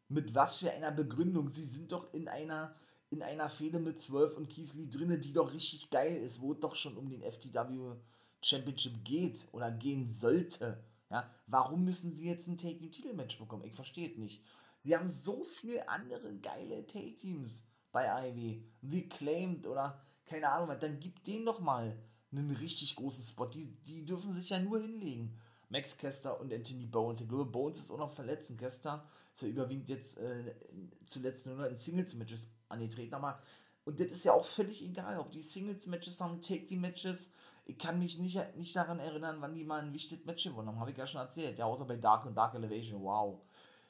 Mit 0.08 0.36
was 0.36 0.58
für 0.58 0.72
einer 0.72 0.92
Begründung? 0.92 1.50
Sie 1.50 1.66
sind 1.66 1.92
doch 1.92 2.14
in 2.14 2.28
einer, 2.28 2.76
in 3.10 3.24
einer 3.24 3.50
Fehde 3.50 3.80
mit 3.80 4.00
12 4.00 4.38
und 4.38 4.50
Kiesli 4.50 4.90
drinne, 4.90 5.18
die 5.18 5.34
doch 5.34 5.54
richtig 5.54 5.90
geil 5.90 6.18
ist, 6.18 6.42
wo 6.42 6.54
es 6.54 6.60
doch 6.60 6.76
schon 6.76 6.98
um 6.98 7.10
den 7.10 7.24
FTW 7.24 7.96
Championship 8.42 9.04
geht 9.04 9.48
oder 9.52 9.72
gehen 9.72 10.10
sollte. 10.10 10.84
Ja, 11.10 11.30
warum 11.48 11.86
müssen 11.86 12.12
sie 12.12 12.28
jetzt 12.28 12.48
ein 12.48 12.58
Take 12.58 12.92
Team 12.92 13.16
Match 13.16 13.40
bekommen? 13.40 13.64
Ich 13.64 13.74
verstehe 13.74 14.12
es 14.12 14.18
nicht. 14.18 14.44
Wir 14.84 15.00
haben 15.00 15.10
so 15.10 15.44
viele 15.44 15.90
andere 15.90 16.36
geile 16.36 16.86
Take 16.86 17.16
Teams 17.16 17.66
bei 17.96 18.28
Ivy, 18.28 18.62
wie 18.82 19.08
Claimed 19.08 19.66
oder 19.68 20.02
keine 20.26 20.52
Ahnung, 20.52 20.76
dann 20.78 21.00
gibt 21.00 21.26
denen 21.28 21.46
doch 21.46 21.62
mal 21.62 21.98
einen 22.30 22.52
richtig 22.52 22.98
großen 22.98 23.24
Spot. 23.24 23.46
Die, 23.46 23.68
die 23.86 24.06
dürfen 24.06 24.34
sich 24.34 24.50
ja 24.50 24.60
nur 24.60 24.82
hinlegen. 24.82 25.40
Max 25.70 25.98
Kester 25.98 26.42
und 26.42 26.54
Anthony 26.54 26.88
Bones. 26.88 27.22
Ich 27.22 27.30
glaube, 27.30 27.46
Bones 27.46 27.80
ist 27.80 27.92
auch 27.92 27.98
noch 27.98 28.12
verletzt. 28.12 28.52
Und 28.52 28.58
Kester 28.58 29.06
ist 29.34 29.44
ja 29.44 29.48
überwiegend 29.48 29.88
jetzt 29.88 30.20
äh, 30.20 30.56
zuletzt 31.06 31.48
nur 31.48 31.56
noch 31.56 31.66
in 31.68 31.78
Singles-Matches 31.78 32.50
angetreten. 32.68 33.14
Aber, 33.14 33.42
und 33.86 33.98
das 33.98 34.08
ist 34.08 34.26
ja 34.26 34.34
auch 34.34 34.46
völlig 34.46 34.84
egal, 34.84 35.18
ob 35.18 35.32
die 35.32 35.40
Singles-Matches 35.40 36.20
haben, 36.20 36.42
Take-Die-Matches. 36.42 37.32
Ich 37.66 37.78
kann 37.78 37.98
mich 37.98 38.20
nicht, 38.20 38.58
nicht 38.58 38.76
daran 38.76 39.00
erinnern, 39.00 39.38
wann 39.40 39.56
die 39.56 39.64
mal 39.64 39.82
ein 39.82 39.94
wichtiges 39.94 40.26
Match 40.26 40.44
gewonnen 40.44 40.68
haben. 40.68 40.82
Habe 40.82 40.92
ich 40.92 40.98
ja 40.98 41.08
schon 41.08 41.22
erzählt. 41.22 41.58
Ja, 41.58 41.66
außer 41.66 41.86
bei 41.86 41.96
Dark 41.96 42.26
und 42.26 42.36
Dark 42.36 42.56
Elevation. 42.56 43.02
Wow. 43.02 43.40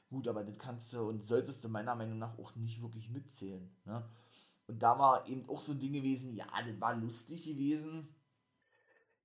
Gut, 0.08 0.28
aber 0.28 0.44
das 0.44 0.58
kannst 0.58 0.92
du 0.92 1.08
und 1.08 1.24
solltest 1.24 1.64
du 1.64 1.68
meiner 1.68 1.94
Meinung 1.94 2.18
nach 2.18 2.38
auch 2.38 2.54
nicht 2.54 2.80
wirklich 2.80 3.10
mitzählen. 3.10 3.68
Ne? 3.84 4.08
Und 4.68 4.82
da 4.82 4.98
war 4.98 5.26
eben 5.26 5.48
auch 5.48 5.58
so 5.58 5.72
ein 5.72 5.80
Ding 5.80 5.92
gewesen, 5.92 6.34
ja, 6.34 6.46
das 6.64 6.80
war 6.80 6.94
lustig 6.94 7.44
gewesen. 7.44 8.08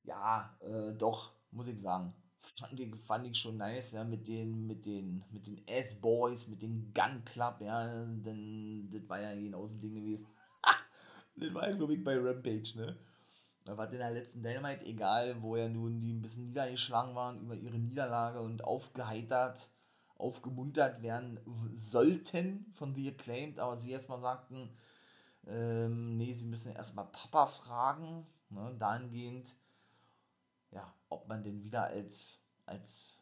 Ja, 0.04 0.58
äh, 0.62 0.94
doch, 0.94 1.34
muss 1.52 1.68
ich 1.68 1.80
sagen. 1.80 2.14
Fand 2.40 2.80
ich, 2.80 2.96
fand 2.96 3.28
ich 3.28 3.38
schon 3.38 3.58
nice, 3.58 3.92
ja, 3.92 4.04
mit 4.04 4.28
den, 4.28 4.66
mit 4.66 4.88
den, 4.88 5.24
mit 5.30 5.46
den 5.46 5.68
S-Boys, 5.68 6.48
mit 6.48 6.64
den 6.64 6.92
Gun 6.92 7.24
Club, 7.24 7.62
ja, 7.62 7.86
denn 8.06 8.90
das 8.92 9.08
war 9.08 9.20
ja 9.20 9.36
genauso 9.36 9.76
ein 9.76 9.82
Ding 9.82 9.94
gewesen. 9.94 10.26
das 11.36 11.54
war 11.54 11.70
ja, 11.70 11.76
glaube 11.76 11.94
ich, 11.94 12.04
bei 12.04 12.18
Rampage, 12.18 12.74
ne? 12.76 12.98
Da 13.64 13.78
war 13.78 13.92
in 13.92 14.00
der 14.00 14.10
letzten 14.10 14.42
Dynamite, 14.42 14.86
egal, 14.86 15.40
wo 15.44 15.56
ja 15.56 15.70
nun 15.70 16.02
die 16.02 16.14
ein 16.14 16.22
bisschen 16.24 16.48
niedergeschlagen 16.48 17.14
waren 17.14 17.40
über 17.42 17.54
ihre 17.54 17.78
Niederlage 17.78 18.42
und 18.42 18.64
aufgeheitert 18.64 19.70
aufgemuntert 20.22 21.02
werden 21.02 21.40
sollten 21.76 22.66
von 22.74 22.96
The 22.96 23.10
Acclaimed, 23.10 23.60
aber 23.60 23.78
sie 23.78 23.92
erstmal 23.92 24.22
sagten, 24.22 24.70
ähm, 25.48 26.18
nee, 26.18 26.34
sie 26.34 26.46
müssen 26.46 26.72
erstmal 26.72 27.06
Papa 27.06 27.48
fragen, 27.48 28.26
ne, 28.50 28.76
dahingehend, 28.78 29.56
ja, 30.72 30.94
ob 31.10 31.28
man 31.28 31.44
denn 31.44 31.64
wieder 31.64 31.84
als, 31.86 32.44
als 32.66 33.18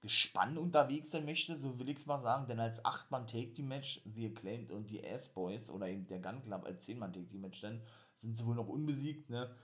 Gespann 0.00 0.56
unterwegs 0.56 1.10
sein 1.10 1.24
möchte, 1.24 1.56
so 1.56 1.78
will 1.78 1.88
ich 1.88 1.96
es 1.96 2.06
mal 2.06 2.22
sagen, 2.22 2.46
denn 2.46 2.60
als 2.60 2.84
8-Mann-Take-Team-Match, 2.84 4.02
The 4.04 4.26
Acclaimed 4.26 4.70
und 4.70 4.90
die 4.90 5.04
Ass-Boys 5.04 5.70
oder 5.70 5.88
eben 5.88 6.06
der 6.06 6.20
Gun 6.20 6.42
Club 6.42 6.64
als 6.64 6.88
10-Mann-Take-Team-Match, 6.88 7.60
dann 7.60 7.82
sind 8.16 8.36
sie 8.36 8.46
wohl 8.46 8.54
noch 8.54 8.68
unbesiegt, 8.68 9.28
ne. 9.28 9.54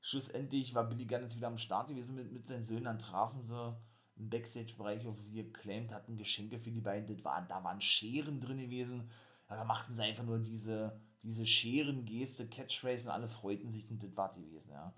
Schlussendlich 0.00 0.74
war 0.74 0.84
Billy 0.84 1.04
Gunn 1.04 1.22
jetzt 1.22 1.36
wieder 1.36 1.48
am 1.48 1.58
Start 1.58 1.88
gewesen 1.88 2.16
mit, 2.16 2.32
mit 2.32 2.46
seinen 2.46 2.62
Söhnen, 2.62 2.84
dann 2.84 2.98
trafen 2.98 3.42
sie 3.42 3.76
im 4.16 4.30
Backstage-Bereich 4.30 5.06
auf 5.06 5.18
sie 5.18 5.44
geclaimt 5.44 5.92
hatten, 5.92 6.16
Geschenke 6.16 6.58
für 6.58 6.70
die 6.70 6.80
beiden. 6.80 7.14
Das 7.14 7.24
war, 7.24 7.42
da 7.46 7.62
waren 7.62 7.80
Scheren 7.80 8.40
drin 8.40 8.58
gewesen. 8.58 9.10
Da 9.48 9.64
machten 9.64 9.92
sie 9.92 10.02
einfach 10.02 10.24
nur 10.24 10.38
diese, 10.38 10.98
diese 11.22 11.46
Scheren-Geste, 11.46 12.48
Catchphrase 12.48 13.08
und 13.08 13.14
alle 13.14 13.28
freuten 13.28 13.70
sich 13.70 13.88
und 13.90 14.02
das 14.02 14.16
war 14.16 14.32
gewesen, 14.32 14.72
ja. 14.72 14.92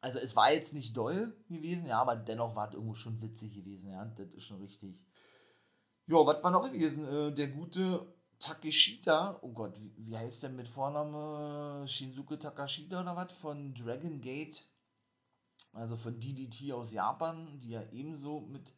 Also 0.00 0.18
es 0.18 0.36
war 0.36 0.52
jetzt 0.52 0.72
nicht 0.72 0.96
doll 0.96 1.34
gewesen, 1.48 1.86
ja, 1.86 2.00
aber 2.00 2.16
dennoch 2.16 2.54
war 2.54 2.68
es 2.68 2.74
irgendwo 2.74 2.94
schon 2.94 3.20
witzig 3.20 3.54
gewesen, 3.54 3.90
ja. 3.90 4.04
Das 4.04 4.30
ist 4.32 4.44
schon 4.44 4.60
richtig. 4.60 5.04
Ja, 6.06 6.16
was 6.24 6.42
war 6.42 6.50
noch 6.50 6.70
gewesen? 6.70 7.06
Äh, 7.06 7.34
der 7.34 7.48
gute 7.48 8.06
Takeshita, 8.38 9.38
oh 9.42 9.52
Gott, 9.52 9.80
wie, 9.80 9.92
wie 9.96 10.16
heißt 10.16 10.44
der 10.44 10.50
mit 10.50 10.68
Vorname? 10.68 11.86
Shinsuke 11.88 12.38
Takashita 12.38 13.00
oder 13.00 13.16
was? 13.16 13.32
Von 13.32 13.74
Dragon 13.74 14.20
Gate 14.20 14.64
also 15.76 15.96
von 15.96 16.18
DDT 16.18 16.72
aus 16.72 16.92
Japan, 16.92 17.60
die 17.60 17.70
ja 17.70 17.82
ebenso 17.92 18.40
mit 18.40 18.74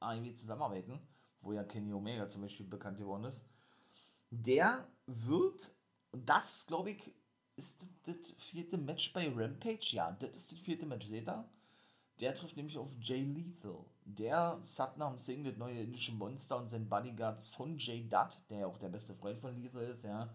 AEW 0.00 0.32
zusammenarbeiten, 0.34 0.98
wo 1.40 1.52
ja 1.52 1.64
Kenny 1.64 1.92
Omega 1.92 2.28
zum 2.28 2.42
Beispiel 2.42 2.66
bekannt 2.66 2.98
geworden 2.98 3.24
ist, 3.24 3.44
der 4.30 4.88
wird, 5.06 5.74
und 6.10 6.28
das 6.28 6.66
glaube 6.66 6.90
ich, 6.90 7.14
ist 7.56 7.88
das 8.04 8.32
vierte 8.38 8.78
Match 8.78 9.12
bei 9.12 9.28
Rampage? 9.28 9.90
Ja, 9.90 10.12
das 10.12 10.30
ist 10.30 10.52
das 10.52 10.60
vierte 10.60 10.86
Match, 10.86 11.06
seht 11.06 11.28
ihr? 11.28 11.48
Der 12.20 12.34
trifft 12.34 12.56
nämlich 12.56 12.78
auf 12.78 12.96
Jay 13.00 13.22
Lethal. 13.22 13.84
Der 14.04 14.58
Satnam 14.62 15.18
Singh, 15.18 15.48
das 15.48 15.58
neue 15.58 15.82
indische 15.82 16.12
Monster 16.12 16.56
und 16.56 16.68
sein 16.68 16.88
Bodyguard 16.88 17.40
Sonjay 17.40 18.08
Dutt, 18.08 18.42
der 18.50 18.60
ja 18.60 18.66
auch 18.66 18.78
der 18.78 18.88
beste 18.88 19.14
Freund 19.14 19.38
von 19.38 19.54
Lethal 19.54 19.84
ist, 19.84 20.04
ja, 20.04 20.32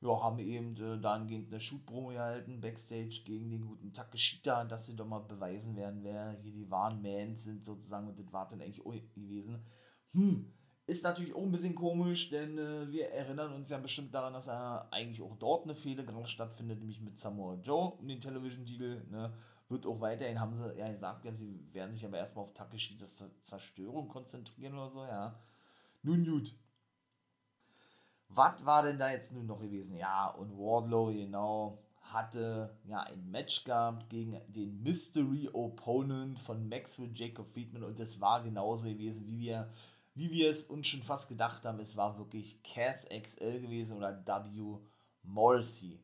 ja, 0.00 0.22
haben 0.22 0.38
eben 0.38 0.76
äh, 0.76 1.00
dahingehend 1.00 1.48
eine 1.48 1.60
Shoot-Promo 1.60 2.08
gehalten, 2.08 2.60
Backstage 2.60 3.22
gegen 3.24 3.50
den 3.50 3.66
guten 3.66 3.92
Takeshita, 3.92 4.64
dass 4.64 4.86
sie 4.86 4.96
doch 4.96 5.06
mal 5.06 5.20
beweisen 5.20 5.76
werden, 5.76 6.02
wer 6.02 6.32
hier 6.32 6.52
die 6.52 6.70
wahren 6.70 7.00
Mans 7.02 7.44
sind, 7.44 7.64
sozusagen, 7.64 8.08
und 8.08 8.18
das 8.18 8.32
war 8.32 8.48
dann 8.48 8.60
eigentlich 8.60 8.84
gewesen. 9.14 9.64
Hm, 10.12 10.52
ist 10.86 11.02
natürlich 11.02 11.34
auch 11.34 11.42
ein 11.42 11.50
bisschen 11.50 11.74
komisch, 11.74 12.30
denn 12.30 12.58
äh, 12.58 12.90
wir 12.92 13.10
erinnern 13.10 13.52
uns 13.52 13.70
ja 13.70 13.78
bestimmt 13.78 14.14
daran, 14.14 14.34
dass 14.34 14.48
er 14.48 14.86
eigentlich 14.92 15.20
auch 15.20 15.36
dort 15.36 15.64
eine 15.64 15.74
Fehde 15.74 16.04
stattfindet, 16.26 16.78
nämlich 16.78 17.00
mit 17.00 17.18
Samoa 17.18 17.54
Joe 17.62 17.92
um 17.98 18.06
den 18.06 18.20
Television-Titel. 18.20 19.02
Ne? 19.10 19.32
Wird 19.68 19.84
auch 19.84 20.00
weiterhin, 20.00 20.38
haben 20.38 20.54
sie 20.54 20.78
ja 20.78 20.88
gesagt, 20.88 21.26
sie 21.36 21.66
werden 21.72 21.92
sich 21.92 22.04
aber 22.04 22.18
erstmal 22.18 22.44
auf 22.44 22.54
Takeshitas 22.54 23.24
Zerstörung 23.40 24.06
konzentrieren 24.06 24.74
oder 24.74 24.90
so, 24.90 25.04
ja. 25.04 25.40
Nun 26.02 26.24
gut, 26.24 26.54
was 28.28 28.64
war 28.64 28.82
denn 28.82 28.98
da 28.98 29.10
jetzt 29.10 29.32
nun 29.32 29.46
noch 29.46 29.60
gewesen? 29.60 29.96
Ja, 29.96 30.28
und 30.28 30.58
Wardlow, 30.58 31.06
genau, 31.12 31.78
hatte 32.12 32.76
ja 32.84 33.00
ein 33.00 33.30
Match 33.30 33.64
gehabt 33.64 34.08
gegen 34.10 34.40
den 34.48 34.82
Mystery 34.82 35.48
Opponent 35.52 36.38
von 36.38 36.68
Maxwell 36.68 37.10
Jacob 37.12 37.46
Friedman 37.46 37.82
und 37.82 37.98
das 37.98 38.20
war 38.20 38.42
genauso 38.42 38.84
gewesen, 38.84 39.26
wie 39.26 39.38
wir, 39.38 39.70
wie 40.14 40.30
wir 40.30 40.48
es 40.48 40.64
uns 40.64 40.86
schon 40.86 41.02
fast 41.02 41.28
gedacht 41.28 41.64
haben. 41.64 41.80
Es 41.80 41.96
war 41.96 42.18
wirklich 42.18 42.62
Cass 42.62 43.08
XL 43.08 43.60
gewesen 43.60 43.96
oder 43.96 44.24
W. 44.24 44.78
Morrissey. 45.22 45.98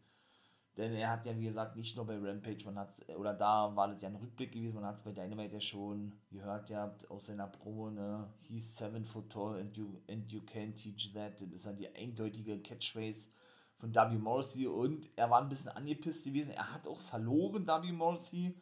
Denn 0.77 0.95
er 0.95 1.11
hat 1.11 1.27
ja, 1.27 1.37
wie 1.37 1.45
gesagt, 1.45 1.77
nicht 1.77 1.97
nur 1.97 2.07
bei 2.07 2.17
Rampage, 2.17 2.65
man 2.65 2.79
hat's, 2.79 3.07
oder 3.11 3.35
da 3.35 3.77
war 3.77 3.89
das 3.89 4.01
ja 4.01 4.09
ein 4.09 4.17
Rückblick 4.17 4.53
gewesen, 4.53 4.77
man 4.77 4.87
hat 4.87 4.97
es 4.97 5.03
bei 5.03 5.13
Dynamite 5.13 5.55
ja 5.55 5.61
schon 5.61 6.15
gehört, 6.31 6.71
ihr 6.71 6.79
habt 6.79 7.11
aus 7.11 7.27
seiner 7.27 7.47
Promo, 7.47 7.91
ne, 7.91 8.27
he's 8.49 8.79
seven 8.79 9.05
foot 9.05 9.31
tall 9.31 9.61
and 9.61 9.77
you, 9.77 10.01
and 10.09 10.33
you 10.33 10.41
can't 10.41 10.75
teach 10.75 11.13
that. 11.13 11.41
Das 11.43 11.51
ist 11.51 11.67
ja 11.67 11.73
die 11.75 11.95
eindeutige 11.95 12.59
Catchphrase 12.59 13.29
von 13.77 13.95
W. 13.95 14.17
Morrissey 14.17 14.67
und 14.67 15.11
er 15.15 15.29
war 15.29 15.43
ein 15.43 15.51
bisschen 15.51 15.73
angepisst 15.73 16.25
gewesen. 16.25 16.53
Er 16.53 16.73
hat 16.73 16.89
auch 16.89 17.01
verloren, 17.01 17.67
W. 17.67 17.93
Morrissey, 17.93 18.55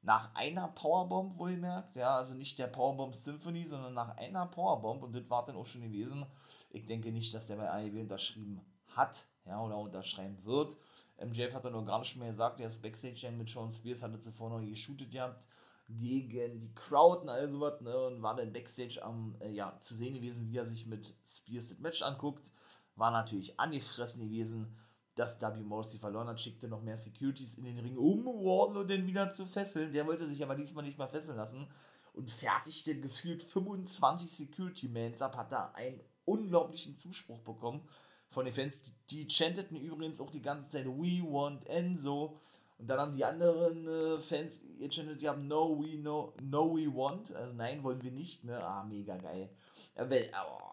nach 0.00 0.34
einer 0.34 0.68
Powerbomb, 0.68 1.38
wohlgemerkt. 1.38 1.96
Ja, 1.96 2.16
also 2.16 2.34
nicht 2.34 2.58
der 2.58 2.68
Powerbomb 2.68 3.14
Symphony, 3.14 3.66
sondern 3.66 3.92
nach 3.92 4.16
einer 4.16 4.46
Powerbomb 4.46 5.02
und 5.02 5.14
das 5.14 5.28
war 5.28 5.44
dann 5.44 5.56
auch 5.56 5.66
schon 5.66 5.82
gewesen. 5.82 6.24
Ich 6.70 6.86
denke 6.86 7.12
nicht, 7.12 7.34
dass 7.34 7.48
der 7.48 7.56
bei 7.56 7.70
AEW 7.70 8.00
unterschrieben 8.00 8.60
hat, 8.96 9.26
ja, 9.44 9.60
oder 9.60 9.76
unterschreiben 9.76 10.38
wird. 10.44 10.76
MJF 11.24 11.54
hat 11.54 11.64
dann 11.64 11.72
nur 11.72 11.84
gar 11.84 12.00
nicht 12.00 12.16
mehr 12.16 12.28
gesagt, 12.28 12.60
er 12.60 12.66
ist 12.66 12.82
Backstage 12.82 13.30
mit 13.30 13.48
Sean 13.48 13.70
Spears, 13.70 14.02
hatte 14.02 14.18
zuvor 14.18 14.50
noch 14.50 14.60
geshootet 14.60 15.10
gehabt 15.10 15.46
gegen 15.88 16.60
die 16.60 16.72
Crowd 16.74 17.22
und 17.22 17.28
all 17.28 17.48
sowas, 17.48 17.80
ne, 17.80 17.96
und 18.06 18.22
war 18.22 18.36
dann 18.36 18.52
Backstage 18.52 19.02
am, 19.02 19.34
äh, 19.40 19.50
ja, 19.50 19.76
zu 19.80 19.94
sehen 19.94 20.14
gewesen, 20.14 20.48
wie 20.48 20.56
er 20.56 20.64
sich 20.64 20.86
mit 20.86 21.14
Spears 21.26 21.70
das 21.70 21.78
Match 21.78 22.02
anguckt. 22.02 22.50
War 22.96 23.10
natürlich 23.10 23.58
angefressen 23.58 24.24
gewesen, 24.24 24.76
dass 25.14 25.40
W. 25.40 25.62
Morrissey 25.62 25.98
verloren 25.98 26.28
hat, 26.28 26.40
schickte 26.40 26.68
noch 26.68 26.82
mehr 26.82 26.96
Securities 26.96 27.58
in 27.58 27.64
den 27.64 27.78
Ring, 27.78 27.96
um 27.96 28.24
Wardlow 28.24 28.84
denn 28.84 29.06
wieder 29.06 29.30
zu 29.30 29.44
fesseln. 29.44 29.92
Der 29.92 30.06
wollte 30.06 30.28
sich 30.28 30.42
aber 30.42 30.54
diesmal 30.54 30.84
nicht 30.84 30.98
mehr 30.98 31.08
fesseln 31.08 31.36
lassen 31.36 31.66
und 32.14 32.30
fertigte 32.30 32.98
gefühlt 32.98 33.42
25 33.42 34.32
Security-Mans 34.32 35.20
ab, 35.20 35.36
hat 35.36 35.52
da 35.52 35.72
einen 35.74 36.00
unglaublichen 36.24 36.94
Zuspruch 36.94 37.40
bekommen 37.40 37.82
von 38.32 38.44
den 38.44 38.54
Fans. 38.54 38.82
Die, 39.10 39.28
chanteten 39.28 39.76
übrigens 39.76 40.20
auch 40.20 40.30
die 40.30 40.42
ganze 40.42 40.68
Zeit 40.68 40.86
We 40.86 41.22
want 41.22 41.66
Enzo. 41.66 42.40
Und 42.78 42.88
dann 42.88 42.98
haben 42.98 43.12
die 43.12 43.24
anderen 43.24 43.86
äh, 43.86 44.18
Fans 44.18 44.64
gechantet, 44.78 45.22
die 45.22 45.28
haben 45.28 45.46
No, 45.46 45.78
we 45.78 45.98
no, 45.98 46.34
no, 46.42 46.74
we 46.74 46.86
want. 46.86 47.34
Also 47.34 47.52
nein, 47.52 47.84
wollen 47.84 48.02
wir 48.02 48.10
nicht, 48.10 48.44
ne? 48.44 48.58
Ah, 48.64 48.82
mega 48.82 49.16
geil. 49.16 49.50
Weil, 49.94 50.32
oh, 50.34 50.72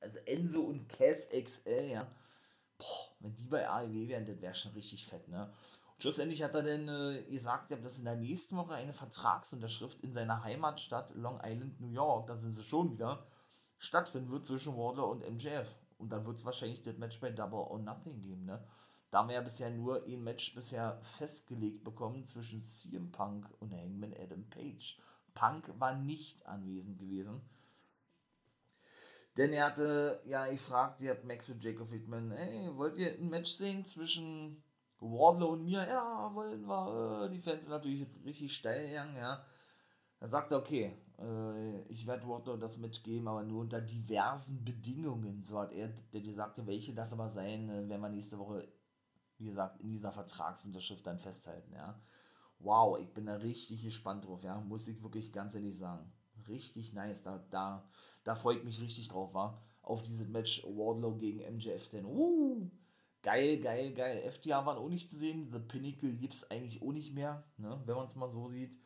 also 0.00 0.18
Enzo 0.20 0.60
und 0.60 0.88
Cass 0.88 1.28
XL, 1.30 1.90
ja. 1.90 2.06
Boah, 2.78 3.06
wenn 3.20 3.34
die 3.36 3.46
bei 3.46 3.68
AEW 3.68 4.08
wären, 4.08 4.26
das 4.26 4.40
wäre 4.40 4.54
schon 4.54 4.72
richtig 4.72 5.06
fett, 5.06 5.26
ne? 5.28 5.52
Schlussendlich 5.98 6.42
hat 6.42 6.54
er 6.54 6.62
dann 6.62 6.88
äh, 6.88 7.22
gesagt, 7.30 7.70
dass 7.70 7.98
in 7.98 8.04
der 8.04 8.16
nächsten 8.16 8.56
Woche 8.56 8.74
eine 8.74 8.92
Vertragsunterschrift 8.92 10.00
in 10.02 10.12
seiner 10.12 10.42
Heimatstadt 10.42 11.14
Long 11.14 11.40
Island, 11.44 11.80
New 11.80 11.92
York, 11.92 12.26
da 12.26 12.36
sind 12.36 12.52
sie 12.52 12.64
schon 12.64 12.90
wieder, 12.90 13.24
stattfinden 13.78 14.30
wird 14.30 14.44
zwischen 14.44 14.76
Wardlow 14.76 15.12
und 15.12 15.28
MJF. 15.28 15.76
Und 16.02 16.10
dann 16.10 16.26
wird 16.26 16.36
es 16.36 16.44
wahrscheinlich 16.44 16.82
das 16.82 16.98
Match 16.98 17.20
bei 17.20 17.30
Double 17.30 17.60
or 17.60 17.78
Nothing 17.78 18.20
geben, 18.20 18.44
ne? 18.44 18.62
Da 19.12 19.18
haben 19.18 19.28
wir 19.28 19.36
ja 19.36 19.42
bisher 19.42 19.70
nur 19.70 20.04
ein 20.04 20.24
Match 20.24 20.54
bisher 20.54 20.98
festgelegt 21.02 21.84
bekommen 21.84 22.24
zwischen 22.24 22.62
CM 22.62 23.12
Punk 23.12 23.46
und 23.60 23.72
Hangman 23.72 24.14
Adam 24.18 24.48
Page. 24.48 24.98
Punk 25.34 25.70
war 25.78 25.94
nicht 25.94 26.44
anwesend 26.46 26.98
gewesen. 26.98 27.40
Denn 29.36 29.52
er 29.52 29.66
hatte 29.66 30.20
ja 30.24 30.46
gefragt, 30.46 31.02
ihr 31.02 31.10
habt 31.10 31.24
Max 31.24 31.48
und 31.50 31.62
Jacob 31.62 31.88
Friedman, 31.88 32.32
ey, 32.32 32.74
wollt 32.76 32.98
ihr 32.98 33.12
ein 33.12 33.30
Match 33.30 33.52
sehen 33.52 33.84
zwischen 33.84 34.64
Wardlow 34.98 35.52
und 35.52 35.64
mir? 35.66 35.86
Ja, 35.86 36.30
wollen 36.34 36.66
wir. 36.66 37.26
Äh, 37.26 37.30
die 37.30 37.40
Fans 37.40 37.64
sind 37.64 37.72
natürlich 37.72 38.06
richtig 38.24 38.52
steil 38.52 38.88
gegangen, 38.88 39.16
ja. 39.16 39.44
Er 40.20 40.28
sagte, 40.28 40.56
okay, 40.56 40.96
äh, 41.22 41.82
ich 41.88 42.06
werde 42.06 42.26
Wardlow 42.26 42.56
das 42.56 42.78
Match 42.78 43.02
geben, 43.02 43.28
aber 43.28 43.42
nur 43.42 43.60
unter 43.60 43.80
diversen 43.80 44.64
Bedingungen. 44.64 45.42
So 45.42 45.58
hat 45.58 45.72
er, 45.72 45.88
der 46.12 46.20
gesagt, 46.20 46.64
welche 46.66 46.94
das 46.94 47.12
aber 47.12 47.28
sein, 47.28 47.68
äh, 47.68 47.88
werden 47.88 48.02
wir 48.02 48.08
nächste 48.08 48.38
Woche, 48.38 48.66
wie 49.38 49.46
gesagt, 49.46 49.80
in 49.80 49.90
dieser 49.90 50.12
Vertragsunterschrift 50.12 51.06
dann 51.06 51.18
festhalten, 51.18 51.72
ja. 51.74 52.00
Wow, 52.58 52.98
ich 53.00 53.12
bin 53.12 53.26
da 53.26 53.34
richtig 53.36 53.82
gespannt 53.82 54.24
drauf, 54.24 54.42
ja, 54.44 54.60
muss 54.60 54.86
ich 54.86 55.02
wirklich 55.02 55.32
ganz 55.32 55.54
ehrlich 55.54 55.76
sagen. 55.76 56.12
Richtig 56.48 56.92
nice, 56.92 57.22
da, 57.22 57.44
da, 57.50 57.88
da 58.24 58.34
freue 58.34 58.58
ich 58.58 58.64
mich 58.64 58.80
richtig 58.80 59.08
drauf, 59.08 59.34
war. 59.34 59.62
Auf 59.82 60.02
dieses 60.02 60.28
Match 60.28 60.62
Wardlow 60.64 61.16
gegen 61.16 61.40
MJF, 61.56 61.88
denn, 61.88 62.04
uh, 62.04 62.70
geil, 63.22 63.58
geil, 63.58 63.92
geil. 63.94 64.30
FTA 64.30 64.64
waren 64.64 64.78
auch 64.78 64.88
nicht 64.88 65.10
zu 65.10 65.16
sehen, 65.16 65.50
The 65.50 65.58
Pinnacle 65.58 66.12
gibt 66.12 66.34
es 66.34 66.50
eigentlich 66.50 66.82
auch 66.82 66.92
nicht 66.92 67.14
mehr, 67.14 67.42
ne, 67.56 67.80
wenn 67.84 67.96
man 67.96 68.06
es 68.06 68.14
mal 68.14 68.28
so 68.28 68.48
sieht. 68.48 68.78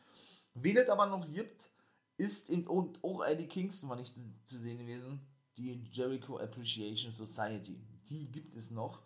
Wen 0.54 0.78
es 0.78 0.89
aber 0.89 1.06
noch 1.06 1.30
gibt, 1.30 1.71
ist 2.17 2.50
eben, 2.50 2.67
und 2.67 3.02
auch 3.05 3.25
Eddie 3.25 3.47
Kingston 3.47 3.91
war 3.91 3.97
nicht 3.97 4.13
zu, 4.13 4.21
zu 4.45 4.59
sehen 4.59 4.79
gewesen, 4.79 5.21
die 5.57 5.83
Jericho 5.91 6.39
Appreciation 6.39 7.13
Society. 7.13 7.79
Die 8.09 8.31
gibt 8.31 8.57
es 8.57 8.71
noch. 8.71 9.02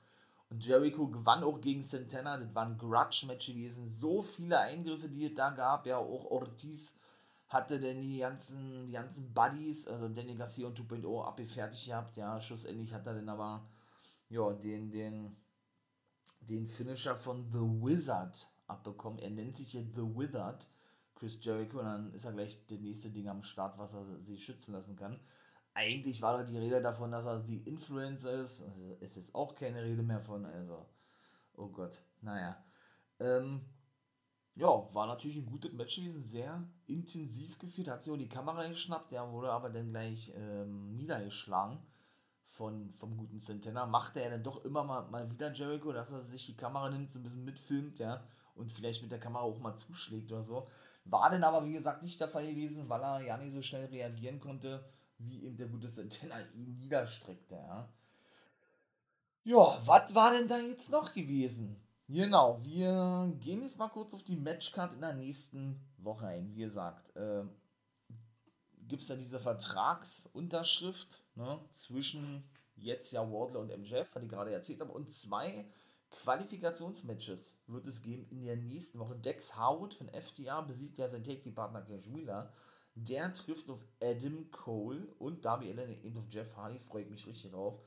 Und 0.50 0.64
Jericho 0.64 1.06
gewann 1.06 1.44
auch 1.44 1.60
gegen 1.60 1.82
Santana. 1.82 2.36
Das 2.36 2.54
war 2.54 2.66
ein 2.66 2.76
Grudge-Match 2.76 3.46
gewesen. 3.46 3.88
So 3.88 4.22
viele 4.22 4.58
Eingriffe, 4.58 5.08
die 5.08 5.26
es 5.26 5.34
da 5.34 5.50
gab. 5.50 5.86
Ja, 5.86 5.98
auch 5.98 6.24
Ortiz 6.24 6.96
hatte 7.48 7.78
denn 7.80 8.00
die 8.00 8.18
ganzen, 8.18 8.86
die 8.86 8.92
ganzen 8.92 9.32
Buddies, 9.32 9.86
also 9.86 10.08
Danny 10.08 10.34
Garcia 10.34 10.66
und 10.66 10.78
2.0 10.78 11.24
abgefertigt 11.24 11.86
gehabt. 11.86 12.16
Ja, 12.16 12.40
schlussendlich 12.40 12.92
hat 12.92 13.06
er 13.06 13.14
dann 13.14 13.28
aber 13.28 13.68
ja, 14.28 14.52
den, 14.52 14.90
den, 14.90 15.36
den 16.40 16.66
Finisher 16.66 17.16
von 17.16 17.48
The 17.50 17.58
Wizard 17.58 18.50
abbekommen. 18.66 19.18
Er 19.18 19.30
nennt 19.30 19.56
sich 19.56 19.72
jetzt 19.72 19.94
The 19.94 20.02
Wizard. 20.02 20.68
Chris 21.20 21.38
Jericho 21.40 21.78
und 21.78 21.84
dann 21.84 22.14
ist 22.14 22.24
er 22.24 22.32
gleich 22.32 22.66
das 22.66 22.80
nächste 22.80 23.10
Ding 23.10 23.28
am 23.28 23.42
Start, 23.42 23.78
was 23.78 23.92
er 23.92 24.18
sich 24.18 24.42
schützen 24.42 24.72
lassen 24.72 24.96
kann. 24.96 25.20
Eigentlich 25.74 26.22
war 26.22 26.38
da 26.38 26.44
die 26.44 26.58
Rede 26.58 26.80
davon, 26.80 27.12
dass 27.12 27.26
er 27.26 27.40
die 27.40 27.58
Influencer 27.68 28.40
ist. 28.40 28.62
Also 28.62 28.94
ist 29.00 29.16
jetzt 29.16 29.34
auch 29.34 29.54
keine 29.54 29.84
Rede 29.84 30.02
mehr 30.02 30.20
von, 30.20 30.46
also, 30.46 30.86
oh 31.54 31.68
Gott, 31.68 32.02
naja. 32.22 32.64
Ähm, 33.20 33.60
ja, 34.54 34.66
war 34.94 35.06
natürlich 35.06 35.36
ein 35.36 35.46
gutes 35.46 35.72
Match 35.72 35.96
gewesen, 35.96 36.24
sehr 36.24 36.66
intensiv 36.86 37.58
geführt, 37.58 37.88
hat 37.88 38.02
sich 38.02 38.12
auch 38.12 38.18
die 38.18 38.28
Kamera 38.28 38.66
geschnappt, 38.66 39.12
der 39.12 39.30
wurde 39.30 39.52
aber 39.52 39.70
dann 39.70 39.90
gleich 39.90 40.32
ähm, 40.34 40.96
niedergeschlagen 40.96 41.78
von, 42.46 42.92
vom 42.94 43.16
guten 43.16 43.40
Santana. 43.40 43.86
Machte 43.86 44.20
er 44.20 44.30
dann 44.30 44.42
doch 44.42 44.64
immer 44.64 44.84
mal, 44.84 45.02
mal 45.10 45.30
wieder 45.30 45.52
Jericho, 45.52 45.92
dass 45.92 46.12
er 46.12 46.22
sich 46.22 46.46
die 46.46 46.56
Kamera 46.56 46.88
nimmt, 46.90 47.10
so 47.10 47.18
ein 47.18 47.22
bisschen 47.22 47.44
mitfilmt, 47.44 47.98
ja, 47.98 48.24
und 48.54 48.72
vielleicht 48.72 49.02
mit 49.02 49.12
der 49.12 49.20
Kamera 49.20 49.44
auch 49.44 49.60
mal 49.60 49.74
zuschlägt 49.74 50.32
oder 50.32 50.42
so. 50.42 50.66
War 51.04 51.30
denn 51.30 51.44
aber, 51.44 51.64
wie 51.64 51.72
gesagt, 51.72 52.02
nicht 52.02 52.20
der 52.20 52.28
Fall 52.28 52.46
gewesen, 52.46 52.88
weil 52.88 53.02
er 53.02 53.20
ja 53.20 53.36
nicht 53.36 53.52
so 53.52 53.62
schnell 53.62 53.86
reagieren 53.86 54.38
konnte, 54.38 54.84
wie 55.18 55.44
eben 55.44 55.56
der 55.56 55.68
gute 55.68 55.88
Sentinel 55.88 56.48
ihn 56.54 56.78
niederstreckte, 56.78 57.54
ja. 57.54 57.88
Ja, 59.42 59.80
was 59.84 60.14
war 60.14 60.32
denn 60.32 60.48
da 60.48 60.58
jetzt 60.58 60.92
noch 60.92 61.14
gewesen? 61.14 61.80
Genau, 62.08 62.58
wir 62.62 63.32
gehen 63.38 63.62
jetzt 63.62 63.78
mal 63.78 63.88
kurz 63.88 64.12
auf 64.12 64.22
die 64.22 64.36
Matchcard 64.36 64.92
in 64.94 65.00
der 65.00 65.14
nächsten 65.14 65.80
Woche 65.96 66.26
ein. 66.26 66.54
Wie 66.54 66.62
gesagt, 66.62 67.14
äh, 67.16 67.44
gibt 68.88 69.02
es 69.02 69.08
ja 69.08 69.16
diese 69.16 69.40
Vertragsunterschrift 69.40 71.22
ne, 71.36 71.60
zwischen 71.70 72.44
jetzt 72.74 73.12
ja 73.12 73.30
Wardler 73.30 73.60
und 73.60 73.70
MJF, 73.70 74.14
was 74.14 74.22
ich 74.22 74.28
gerade 74.28 74.52
erzählt 74.52 74.80
habe, 74.80 74.92
und 74.92 75.10
zwei 75.10 75.66
Qualifikationsmatches 76.10 77.58
wird 77.66 77.86
es 77.86 78.02
geben 78.02 78.26
in 78.30 78.44
der 78.44 78.56
nächsten 78.56 78.98
Woche. 78.98 79.16
Dex 79.16 79.56
Howard 79.56 79.94
von 79.94 80.08
FTA 80.08 80.60
besiegt 80.60 80.98
ja 80.98 81.08
seinen 81.08 81.24
Take-Team-Partner 81.24 81.82
Cash 81.82 82.12
Wheeler. 82.12 82.52
Der 82.94 83.32
trifft 83.32 83.70
auf 83.70 83.84
Adam 84.02 84.50
Cole 84.50 85.06
und 85.18 85.44
Darby 85.44 85.70
Allen 85.70 86.02
eben 86.04 86.18
auf 86.18 86.28
Jeff 86.28 86.56
Hardy. 86.56 86.78
Freue 86.78 87.04
ich 87.04 87.10
mich 87.10 87.26
richtig 87.26 87.52
drauf. 87.52 87.80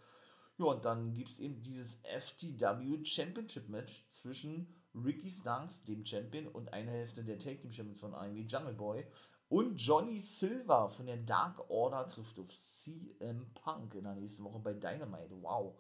Ja, 0.58 0.66
und 0.66 0.86
dann 0.86 1.14
gibt 1.14 1.32
es 1.32 1.40
eben 1.40 1.62
dieses 1.62 2.00
FTW 2.04 3.04
Championship 3.04 3.68
Match 3.70 4.06
zwischen 4.08 4.74
Ricky 4.96 5.30
Starks, 5.30 5.84
dem 5.84 6.06
Champion, 6.06 6.48
und 6.48 6.72
einer 6.72 6.92
Hälfte 6.92 7.24
der 7.24 7.40
Take 7.40 7.60
Team 7.60 7.72
Champions 7.72 8.00
von 8.00 8.14
IMW 8.14 8.42
Jungle 8.42 8.74
Boy. 8.74 9.06
Und 9.50 9.76
Johnny 9.76 10.20
Silver 10.20 10.90
von 10.90 11.06
der 11.06 11.18
Dark 11.18 11.70
Order 11.70 12.08
trifft 12.08 12.40
auf 12.40 12.54
CM 12.56 13.54
Punk 13.54 13.94
in 13.96 14.06
der 14.06 14.16
nächsten 14.16 14.44
Woche 14.44 14.60
bei 14.60 14.74
Dynamite. 14.74 15.42
Wow. 15.42 15.76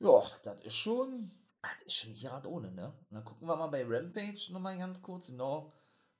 Ja, 0.00 0.22
das 0.44 0.60
ist 0.62 0.76
schon, 0.76 1.30
das 1.62 1.82
ist 1.86 1.94
schon 1.96 2.14
gerade 2.14 2.48
ohne, 2.48 2.70
ne? 2.70 2.92
Und 3.10 3.14
dann 3.16 3.24
gucken 3.24 3.48
wir 3.48 3.56
mal 3.56 3.66
bei 3.66 3.84
Rampage 3.84 4.52
nochmal 4.52 4.78
ganz 4.78 5.02
kurz, 5.02 5.28
genau. 5.28 5.72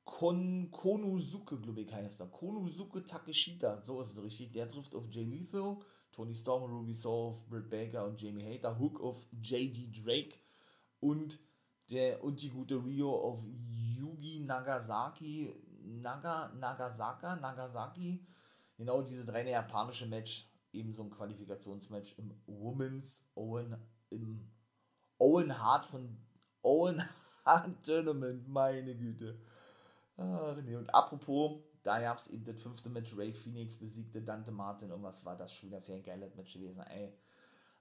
Kon 0.04 0.70
Konosuke, 0.70 1.60
glaube 1.60 1.82
ich, 1.82 1.92
heißt 1.92 2.22
er. 2.22 2.28
Konosuke 2.28 3.04
Takeshita, 3.04 3.82
so 3.82 4.00
ist 4.00 4.16
es 4.16 4.22
richtig. 4.22 4.52
Der 4.52 4.68
trifft 4.68 4.94
auf 4.94 5.06
Jay 5.10 5.24
Lethal, 5.24 5.76
Tony 6.12 6.34
Storm, 6.34 6.64
Ruby 6.64 6.94
Soul, 6.94 7.36
Britt 7.48 7.68
Baker 7.68 8.06
und 8.06 8.20
Jamie 8.20 8.44
Hater. 8.44 8.78
Hook 8.78 9.00
auf 9.00 9.26
JD 9.32 10.04
Drake 10.04 10.34
und 11.00 11.38
der 11.90 12.24
und 12.24 12.42
die 12.42 12.50
gute 12.50 12.82
Rio 12.82 13.14
auf 13.14 13.44
Yugi 13.68 14.40
Nagasaki. 14.40 15.54
Naga, 15.84 16.52
Nagasaka, 16.54 17.36
Nagasaki. 17.36 18.26
Genau 18.76 19.02
diese 19.02 19.24
drei 19.24 19.48
japanische 19.48 20.06
Match 20.06 20.48
eben 20.78 20.92
so 20.92 21.02
ein 21.02 21.10
Qualifikationsmatch 21.10 22.14
im 22.18 22.32
Women's 22.46 23.30
Owen 23.34 23.76
im 24.10 24.48
Owen 25.18 25.58
Hart 25.60 25.84
von 25.84 26.16
Owen 26.62 27.02
Hart 27.44 27.84
Tournament, 27.84 28.48
meine 28.48 28.96
Güte. 28.96 29.38
Ach 30.16 30.56
nee, 30.62 30.76
und 30.76 30.92
apropos, 30.94 31.60
da 31.82 32.00
gab 32.00 32.18
es 32.18 32.28
eben 32.28 32.44
das 32.44 32.60
fünfte 32.60 32.90
Match, 32.90 33.16
Ray 33.16 33.32
Phoenix 33.32 33.76
besiegte 33.76 34.22
Dante 34.22 34.52
Martin 34.52 34.90
und 34.92 35.02
was 35.02 35.24
war 35.24 35.36
das 35.36 35.52
schon 35.52 35.70
wieder 35.70 35.80
für 35.80 35.94
ein 35.94 36.02
geiles 36.02 36.34
Match 36.34 36.54
gewesen, 36.54 36.80
ey. 36.80 37.12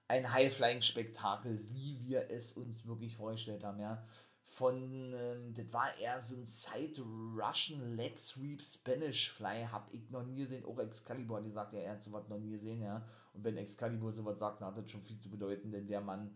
ein 0.06 0.32
High-Flying-Spektakel, 0.32 1.68
wie 1.68 1.98
wir 2.00 2.30
es 2.30 2.52
uns 2.52 2.86
wirklich 2.86 3.16
vorgestellt 3.16 3.64
haben, 3.64 3.80
ja. 3.80 4.06
Von, 4.50 5.12
ähm, 5.14 5.52
das 5.52 5.70
war 5.74 5.94
eher 5.98 6.22
so 6.22 6.34
ein 6.34 6.46
Side-Russian 6.46 7.96
Leg 7.96 8.18
Sweep 8.18 8.62
Spanish 8.62 9.30
Fly, 9.32 9.66
hab 9.70 9.92
ich 9.92 10.08
noch 10.10 10.24
nie 10.24 10.36
gesehen. 10.36 10.64
Auch 10.64 10.78
Excalibur, 10.78 11.42
die 11.42 11.50
sagt 11.50 11.74
ja, 11.74 11.80
er 11.80 11.92
hat 11.92 12.02
sowas 12.02 12.26
noch 12.28 12.38
nie 12.38 12.52
gesehen, 12.52 12.80
ja. 12.80 13.06
Und 13.34 13.44
wenn 13.44 13.58
Excalibur 13.58 14.10
sowas 14.10 14.38
sagt, 14.38 14.62
dann 14.62 14.68
hat 14.68 14.78
das 14.82 14.90
schon 14.90 15.02
viel 15.02 15.18
zu 15.18 15.30
bedeuten, 15.30 15.70
denn 15.70 15.86
der 15.86 16.00
Mann 16.00 16.34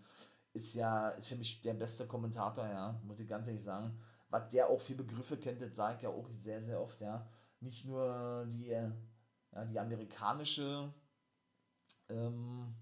ist 0.52 0.74
ja, 0.74 1.08
ist 1.08 1.28
für 1.28 1.36
mich 1.36 1.62
der 1.62 1.72
beste 1.72 2.06
Kommentator, 2.06 2.66
ja, 2.66 3.00
muss 3.04 3.18
ich 3.18 3.26
ganz 3.26 3.46
ehrlich 3.48 3.64
sagen. 3.64 3.98
Was 4.28 4.48
der 4.50 4.68
auch 4.68 4.80
für 4.80 4.94
Begriffe 4.94 5.38
kennt, 5.38 5.62
das 5.62 5.74
sage 5.74 5.96
ich 5.96 6.02
ja 6.02 6.10
auch 6.10 6.28
sehr, 6.28 6.62
sehr 6.62 6.80
oft, 6.82 7.00
ja. 7.00 7.26
Nicht 7.60 7.86
nur 7.86 8.46
die, 8.46 8.66
ja, 8.66 8.92
die 9.64 9.78
amerikanische 9.78 10.92
ähm, 12.10 12.74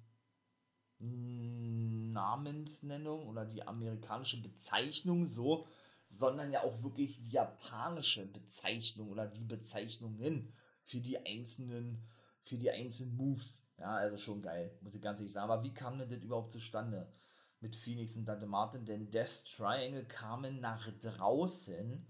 Namensnennung 1.00 3.26
oder 3.26 3.46
die 3.46 3.66
amerikanische 3.66 4.42
Bezeichnung 4.42 5.26
so, 5.26 5.66
sondern 6.06 6.52
ja 6.52 6.62
auch 6.62 6.82
wirklich 6.82 7.18
die 7.20 7.30
japanische 7.30 8.26
Bezeichnung 8.26 9.08
oder 9.10 9.26
die 9.26 9.44
Bezeichnungen 9.44 10.52
für 10.82 11.00
die 11.00 11.24
einzelnen, 11.24 12.06
für 12.42 12.58
die 12.58 12.70
einzelnen 12.70 13.16
Moves. 13.16 13.66
Ja, 13.78 13.96
also 13.96 14.18
schon 14.18 14.42
geil, 14.42 14.76
muss 14.82 14.94
ich 14.94 15.00
ganz 15.00 15.20
ehrlich 15.20 15.32
sagen. 15.32 15.50
Aber 15.50 15.62
wie 15.62 15.72
kam 15.72 15.98
denn 15.98 16.10
das 16.10 16.22
überhaupt 16.22 16.52
zustande 16.52 17.10
mit 17.60 17.74
Phoenix 17.76 18.14
und 18.16 18.26
Dante 18.26 18.46
Martin? 18.46 18.84
Denn 18.84 19.10
Death 19.10 19.46
Triangle 19.56 20.04
kamen 20.04 20.60
nach 20.60 20.86
draußen. 21.00 22.06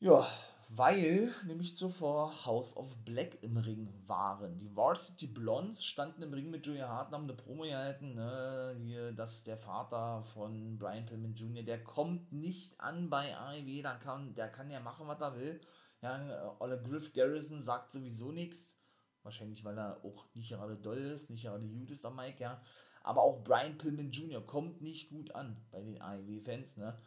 Ja, 0.00 0.28
weil 0.68 1.34
nämlich 1.46 1.76
zuvor 1.76 2.44
House 2.44 2.76
of 2.76 2.94
Black 3.04 3.42
im 3.42 3.56
Ring 3.56 3.88
waren. 4.06 4.58
Die 4.58 4.76
Varsity 4.76 5.26
Blondes 5.26 5.82
standen 5.82 6.22
im 6.22 6.34
Ring 6.34 6.50
mit 6.50 6.66
Julia 6.66 6.88
Hart 6.88 7.12
haben 7.12 7.24
eine 7.24 7.32
Promo 7.32 7.62
gehalten, 7.62 8.14
ne? 8.14 8.76
hier, 8.82 9.12
dass 9.12 9.44
der 9.44 9.56
Vater 9.56 10.22
von 10.22 10.78
Brian 10.78 11.06
Pillman 11.06 11.34
Jr., 11.34 11.62
der 11.62 11.82
kommt 11.82 12.32
nicht 12.32 12.78
an 12.78 13.08
bei 13.08 13.34
AEW, 13.34 13.82
der 13.82 13.94
kann, 13.94 14.34
der 14.34 14.48
kann 14.48 14.70
ja 14.70 14.80
machen, 14.80 15.08
was 15.08 15.20
er 15.20 15.36
will. 15.36 15.60
Ja, 16.02 16.56
Olle 16.60 16.80
Griff 16.82 17.12
Garrison 17.14 17.62
sagt 17.62 17.90
sowieso 17.90 18.30
nichts, 18.30 18.78
wahrscheinlich, 19.22 19.64
weil 19.64 19.78
er 19.78 20.04
auch 20.04 20.26
nicht 20.34 20.50
gerade 20.50 20.76
doll 20.76 20.98
ist, 20.98 21.30
nicht 21.30 21.44
gerade 21.44 21.66
gut 21.66 21.90
ist 21.90 22.04
am 22.04 22.16
Mike, 22.16 22.42
ja. 22.42 22.60
Aber 23.02 23.22
auch 23.22 23.42
Brian 23.42 23.78
Pillman 23.78 24.10
Jr. 24.10 24.44
kommt 24.46 24.82
nicht 24.82 25.08
gut 25.08 25.34
an 25.34 25.56
bei 25.70 25.80
den 25.80 26.00
AEW-Fans, 26.00 26.76
ne. 26.76 26.98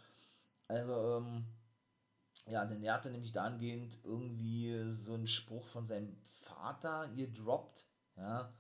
Also, 0.67 1.17
ähm, 1.17 1.45
ja, 2.45 2.65
denn 2.65 2.83
er 2.83 2.95
hatte 2.95 3.11
nämlich 3.11 3.31
dahingehend 3.31 3.97
irgendwie 4.03 4.91
so 4.93 5.13
einen 5.13 5.27
Spruch 5.27 5.67
von 5.67 5.85
seinem 5.85 6.17
Vater 6.25 7.11
ihr 7.15 7.31
droppt, 7.31 7.87
ja, 8.15 8.53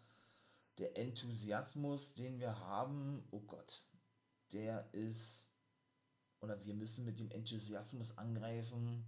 der 0.77 0.97
Enthusiasmus, 0.97 2.13
den 2.13 2.39
wir 2.39 2.59
haben, 2.59 3.27
oh 3.31 3.41
Gott, 3.41 3.83
der 4.51 4.91
ist, 4.93 5.47
oder 6.41 6.63
wir 6.63 6.73
müssen 6.73 7.05
mit 7.05 7.19
dem 7.19 7.31
Enthusiasmus 7.31 8.17
angreifen, 8.17 9.05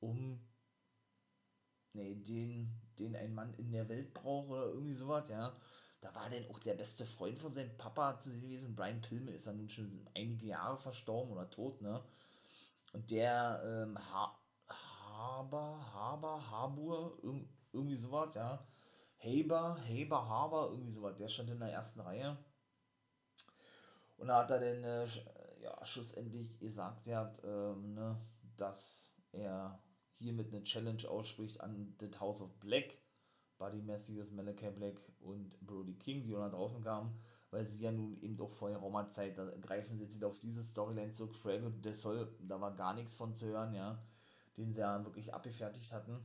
um, 0.00 0.40
nee, 1.92 2.14
den, 2.14 2.74
den 2.98 3.16
ein 3.16 3.34
Mann 3.34 3.54
in 3.54 3.70
der 3.72 3.88
Welt 3.88 4.14
braucht 4.14 4.48
oder 4.48 4.66
irgendwie 4.66 4.94
sowas, 4.94 5.28
ja. 5.28 5.56
Da 6.00 6.14
war 6.14 6.30
denn 6.30 6.48
auch 6.50 6.58
der 6.58 6.74
beste 6.74 7.04
Freund 7.04 7.38
von 7.38 7.52
seinem 7.52 7.76
Papa 7.76 8.12
gewesen, 8.12 8.74
Brian 8.74 9.02
Pillman, 9.02 9.34
ist 9.34 9.46
er 9.46 9.52
nun 9.52 9.68
schon 9.68 10.08
einige 10.14 10.46
Jahre 10.46 10.78
verstorben 10.78 11.32
oder 11.32 11.50
tot, 11.50 11.82
ne? 11.82 12.02
Und 12.92 13.10
der 13.10 13.62
ähm, 13.64 13.98
ha 13.98 14.36
Haber, 14.68 15.92
Haber, 15.92 16.50
Habur, 16.50 17.18
irg 17.22 17.46
irgendwie 17.72 17.96
sowas, 17.96 18.34
ja. 18.34 18.66
Haber, 19.18 19.76
Haber, 19.76 20.28
Haber, 20.28 20.68
irgendwie 20.70 20.92
sowas. 20.92 21.16
Der 21.16 21.28
stand 21.28 21.50
in 21.50 21.60
der 21.60 21.72
ersten 21.72 22.00
Reihe. 22.00 22.36
Und 24.16 24.28
da 24.28 24.38
hat 24.38 24.50
er 24.50 24.58
dann 24.60 24.82
äh, 24.82 25.06
ja, 25.62 25.84
schlussendlich 25.84 26.58
gesagt, 26.58 27.06
er 27.06 27.18
hat, 27.18 27.40
ähm, 27.44 27.94
ne, 27.94 28.20
dass 28.56 29.12
er 29.32 29.78
hiermit 30.14 30.48
eine 30.48 30.64
Challenge 30.64 31.08
ausspricht 31.08 31.60
an 31.60 31.94
The 32.00 32.10
House 32.18 32.40
of 32.40 32.58
Black. 32.60 32.98
Buddy 33.58 33.82
Matthews, 33.82 34.30
Malachi 34.30 34.70
Black 34.70 34.98
und 35.20 35.60
Brody 35.60 35.94
King, 35.94 36.22
die 36.24 36.32
da 36.32 36.48
draußen 36.48 36.82
kamen 36.82 37.14
weil 37.50 37.66
sie 37.66 37.82
ja 37.82 37.90
nun 37.90 38.20
eben 38.20 38.36
doch 38.36 38.50
vor 38.50 38.70
geraumer 38.70 39.08
Zeit, 39.08 39.36
da 39.36 39.50
greifen 39.60 39.96
sie 39.96 40.04
jetzt 40.04 40.14
wieder 40.14 40.28
auf 40.28 40.38
diese 40.38 40.62
Storyline 40.62 41.10
zurück, 41.10 41.34
Frago 41.34 41.70
de 41.70 41.94
Sol, 41.94 42.32
da 42.40 42.60
war 42.60 42.74
gar 42.74 42.94
nichts 42.94 43.16
von 43.16 43.34
zu 43.34 43.46
hören, 43.46 43.74
ja, 43.74 44.02
den 44.56 44.72
sie 44.72 44.80
ja 44.80 45.04
wirklich 45.04 45.34
abgefertigt 45.34 45.92
hatten. 45.92 46.20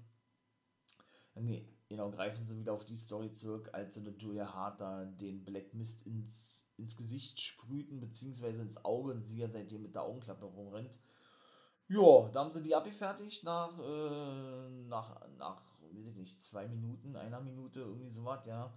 Nee, 1.37 1.67
genau, 1.89 2.11
greifen 2.11 2.45
sie 2.45 2.55
wieder 2.55 2.73
auf 2.73 2.85
die 2.85 2.95
Story 2.95 3.31
zurück, 3.31 3.69
als 3.73 3.95
sie 3.95 4.03
der 4.03 4.13
Julia 4.13 4.53
Hart 4.53 4.79
da 4.79 5.03
den 5.03 5.43
Black 5.43 5.73
Mist 5.73 6.05
ins, 6.05 6.71
ins 6.77 6.95
Gesicht 6.95 7.39
sprühten, 7.39 7.99
beziehungsweise 7.99 8.61
ins 8.61 8.83
Auge 8.85 9.11
und 9.11 9.23
sie 9.23 9.39
ja 9.39 9.49
seitdem 9.49 9.81
mit 9.81 9.95
der 9.95 10.03
Augenklappe 10.03 10.45
rumrennt. 10.45 10.99
Ja, 11.87 12.29
da 12.29 12.39
haben 12.39 12.51
sie 12.51 12.63
die 12.63 12.73
abgefertigt 12.73 13.43
nach, 13.43 13.77
äh, 13.79 14.69
nach, 14.87 15.27
nach, 15.37 15.61
weiß 15.81 16.07
ich 16.07 16.15
nicht, 16.15 16.41
zwei 16.41 16.67
Minuten, 16.67 17.15
einer 17.15 17.41
Minute, 17.41 17.81
irgendwie 17.81 18.09
sowas, 18.09 18.45
ja 18.45 18.73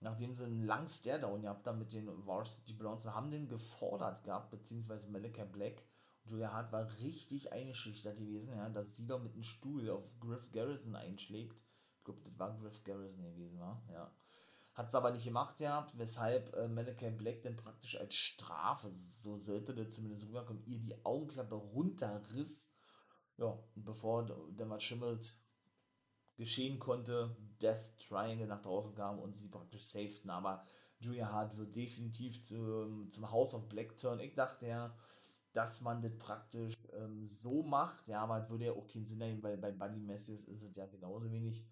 nachdem 0.00 0.34
sie 0.34 0.44
einen 0.44 0.64
langen 0.64 0.88
Stare-Down 0.88 1.42
gehabt 1.42 1.66
haben 1.66 1.78
mit 1.78 1.92
den 1.92 2.08
Varsity 2.26 2.72
Browns, 2.72 3.06
haben 3.06 3.30
den 3.30 3.48
gefordert 3.48 4.24
gehabt, 4.24 4.50
beziehungsweise 4.50 5.08
Malika 5.08 5.44
Black. 5.44 5.82
Und 6.24 6.32
Julia 6.32 6.52
Hart 6.52 6.72
war 6.72 6.90
richtig 6.98 7.52
eingeschüchtert 7.52 8.18
gewesen, 8.18 8.56
ja, 8.56 8.68
dass 8.68 8.96
sie 8.96 9.06
da 9.06 9.18
mit 9.18 9.34
einem 9.34 9.42
Stuhl 9.42 9.90
auf 9.90 10.10
Griff 10.18 10.50
Garrison 10.52 10.96
einschlägt. 10.96 11.62
Ich 11.98 12.04
glaube, 12.04 12.20
das 12.24 12.38
war 12.38 12.58
Griff 12.58 12.82
Garrison 12.82 13.22
gewesen, 13.22 13.60
war, 13.60 13.82
ja. 13.92 14.10
Hat 14.74 14.88
es 14.88 14.94
aber 14.94 15.10
nicht 15.10 15.24
gemacht 15.24 15.58
gehabt, 15.58 15.98
weshalb 15.98 16.54
äh, 16.54 16.68
Malachi 16.68 17.10
Black 17.10 17.42
dann 17.42 17.56
praktisch 17.56 17.98
als 17.98 18.14
Strafe, 18.14 18.88
so 18.90 19.36
sollte 19.36 19.74
der 19.74 19.90
zumindest 19.90 20.26
rüberkommen, 20.26 20.64
ihr 20.64 20.78
die 20.78 21.04
Augenklappe 21.04 21.56
runterriss. 21.56 22.70
Ja, 23.36 23.58
und 23.74 23.84
bevor 23.84 24.24
dann 24.56 24.70
was 24.70 24.82
schimmelt, 24.82 25.39
geschehen 26.40 26.78
konnte, 26.78 27.36
Death 27.60 27.92
Triangle 27.98 28.46
nach 28.46 28.62
draußen 28.62 28.94
kam 28.94 29.18
und 29.18 29.36
sie 29.36 29.48
praktisch 29.48 29.84
safeten. 29.84 30.30
Aber 30.30 30.64
Julia 30.98 31.30
Hart 31.30 31.56
wird 31.58 31.76
definitiv 31.76 32.42
zum, 32.42 33.10
zum 33.10 33.30
House 33.30 33.54
of 33.54 33.68
Black 33.68 33.96
turn. 33.98 34.20
Ich 34.20 34.34
dachte 34.34 34.66
ja, 34.66 34.96
dass 35.52 35.82
man 35.82 36.00
das 36.00 36.16
praktisch 36.18 36.78
ähm, 36.94 37.28
so 37.28 37.62
macht, 37.62 38.08
ja, 38.08 38.22
aber 38.22 38.38
es 38.42 38.48
würde 38.48 38.66
ja 38.66 38.72
auch 38.72 38.86
keinen 38.86 39.06
Sinn 39.06 39.22
haben, 39.22 39.42
weil 39.42 39.58
bei 39.58 39.70
Buddy 39.70 40.00
Matthews 40.00 40.46
ist 40.46 40.62
es 40.62 40.74
ja 40.76 40.86
genauso 40.86 41.30
wenig, 41.30 41.62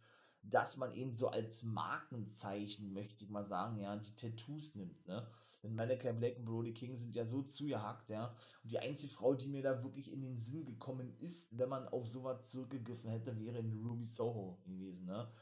dass 0.43 0.77
man 0.77 0.93
eben 0.93 1.15
so 1.15 1.29
als 1.29 1.63
Markenzeichen, 1.63 2.93
möchte 2.93 3.25
ich 3.25 3.31
mal 3.31 3.47
sagen, 3.47 3.81
ja, 3.81 3.97
die 3.97 4.15
Tattoos 4.15 4.75
nimmt, 4.75 5.07
ne? 5.07 5.27
Denn 5.63 5.75
Malachi 5.75 6.13
Black 6.13 6.39
und 6.39 6.45
Brody 6.45 6.73
King 6.73 6.95
sind 6.95 7.17
ja 7.17 7.25
so 7.25 7.43
zugehackt, 7.43 8.11
ja. 8.11 8.35
Und 8.63 8.73
die 8.73 8.79
einzige 8.79 9.13
Frau, 9.13 9.35
die 9.35 9.49
mir 9.49 9.63
da 9.63 9.83
wirklich 9.83 10.13
in 10.13 10.23
den 10.23 10.39
Sinn 10.39 10.65
gekommen 10.65 11.17
ist, 11.19 11.59
wenn 11.59 11.69
man 11.69 11.89
auf 11.89 12.07
sowas 12.07 12.49
zurückgegriffen 12.51 13.11
hätte, 13.11 13.39
wäre 13.39 13.59
in 13.59 13.73
Ruby 13.73 14.05
Soho 14.05 14.61
gewesen, 14.65 15.05
ne? 15.05 15.33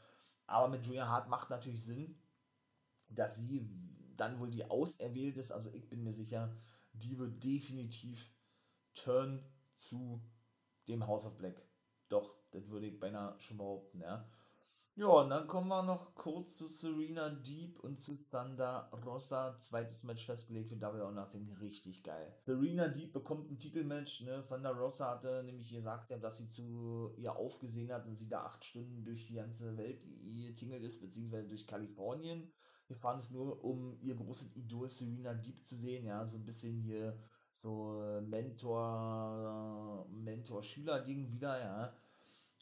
Aber 0.47 0.69
mit 0.69 0.85
Julia 0.85 1.07
Hart 1.07 1.29
macht 1.29 1.49
natürlich 1.49 1.83
Sinn, 1.83 2.19
dass 3.09 3.37
sie 3.37 3.69
dann 4.15 4.39
wohl 4.39 4.49
die 4.49 4.65
auserwählt 4.65 5.37
ist. 5.37 5.51
Also 5.51 5.71
ich 5.73 5.89
bin 5.89 6.03
mir 6.03 6.13
sicher, 6.13 6.55
die 6.93 7.17
wird 7.17 7.43
definitiv 7.43 8.31
turn 8.95 9.43
zu 9.75 10.21
dem 10.87 11.05
House 11.05 11.25
of 11.25 11.37
Black. 11.37 11.61
Doch, 12.09 12.33
das 12.51 12.69
würde 12.69 12.87
ich 12.87 12.99
beinahe 12.99 13.39
schon 13.39 13.57
behaupten, 13.57 13.99
ja. 13.99 14.27
Ja, 14.97 15.09
und 15.09 15.29
dann 15.29 15.45
kommen 15.45 15.67
wir 15.67 15.83
noch 15.83 16.15
kurz 16.15 16.57
zu 16.57 16.67
Serena 16.67 17.29
Deep 17.29 17.79
und 17.81 17.99
zu 17.99 18.15
Thunder 18.31 18.89
Rosa. 19.05 19.55
Zweites 19.55 20.03
Match 20.03 20.25
festgelegt 20.25 20.69
für 20.69 20.75
Double 20.75 21.03
or 21.03 21.11
Nothing. 21.11 21.55
Richtig 21.61 22.01
geil. 22.01 22.33
Serena 22.47 22.87
Deep 22.87 23.13
bekommt 23.13 23.51
ein 23.51 23.59
Titelmatch. 23.59 24.21
Ne? 24.21 24.43
Thunder 24.49 24.71
Rosa 24.71 25.11
hatte 25.11 25.43
nämlich 25.43 25.69
gesagt, 25.69 26.11
dass 26.19 26.39
sie 26.39 26.47
zu 26.47 27.13
ihr 27.15 27.35
aufgesehen 27.35 27.93
hat 27.93 28.07
und 28.07 28.17
sie 28.17 28.27
da 28.27 28.45
acht 28.45 28.65
Stunden 28.65 29.05
durch 29.05 29.27
die 29.27 29.35
ganze 29.35 29.77
Welt 29.77 30.01
getingelt 30.01 30.81
ist, 30.81 30.99
beziehungsweise 30.99 31.47
durch 31.47 31.67
Kalifornien. 31.67 32.51
Wir 32.87 32.97
fahren 32.97 33.19
es 33.19 33.29
nur, 33.29 33.63
um 33.63 33.99
ihr 34.01 34.15
großes 34.15 34.55
Idol 34.55 34.89
Serena 34.89 35.35
Deep 35.35 35.63
zu 35.63 35.75
sehen. 35.75 36.07
Ja, 36.07 36.25
so 36.25 36.37
ein 36.37 36.45
bisschen 36.45 36.81
hier 36.81 37.15
so 37.51 38.01
Mentor, 38.23 40.07
Mentor-Schüler-Ding 40.09 41.29
wieder, 41.29 41.59
ja 41.59 41.93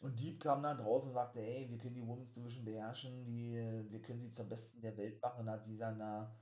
und 0.05 0.19
Deep 0.19 0.39
kam 0.39 0.61
dann 0.61 0.77
draußen 0.77 1.09
und 1.09 1.15
sagte, 1.15 1.39
hey, 1.39 1.67
wir 1.67 1.79
können 1.79 1.95
die 1.95 2.05
Women's 2.05 2.31
Division 2.31 2.63
beherrschen, 2.63 3.25
die, 3.25 3.53
wir 3.89 4.01
können 4.01 4.21
sie 4.21 4.29
zur 4.29 4.45
Besten 4.45 4.79
der 4.81 4.95
Welt 4.97 5.19
machen. 5.19 5.39
Und 5.39 5.45
dann 5.47 5.55
hat 5.55 5.63
sie 5.63 5.71
gesagt, 5.71 5.97
na, 5.97 6.35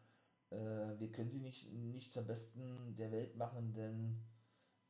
äh, 0.49 0.99
wir 0.99 1.12
können 1.13 1.30
sie 1.30 1.39
nicht, 1.39 1.71
nicht 1.71 2.12
zur 2.12 2.23
Besten 2.23 2.95
der 2.97 3.12
Welt 3.12 3.38
machen, 3.38 3.73
denn 3.73 4.21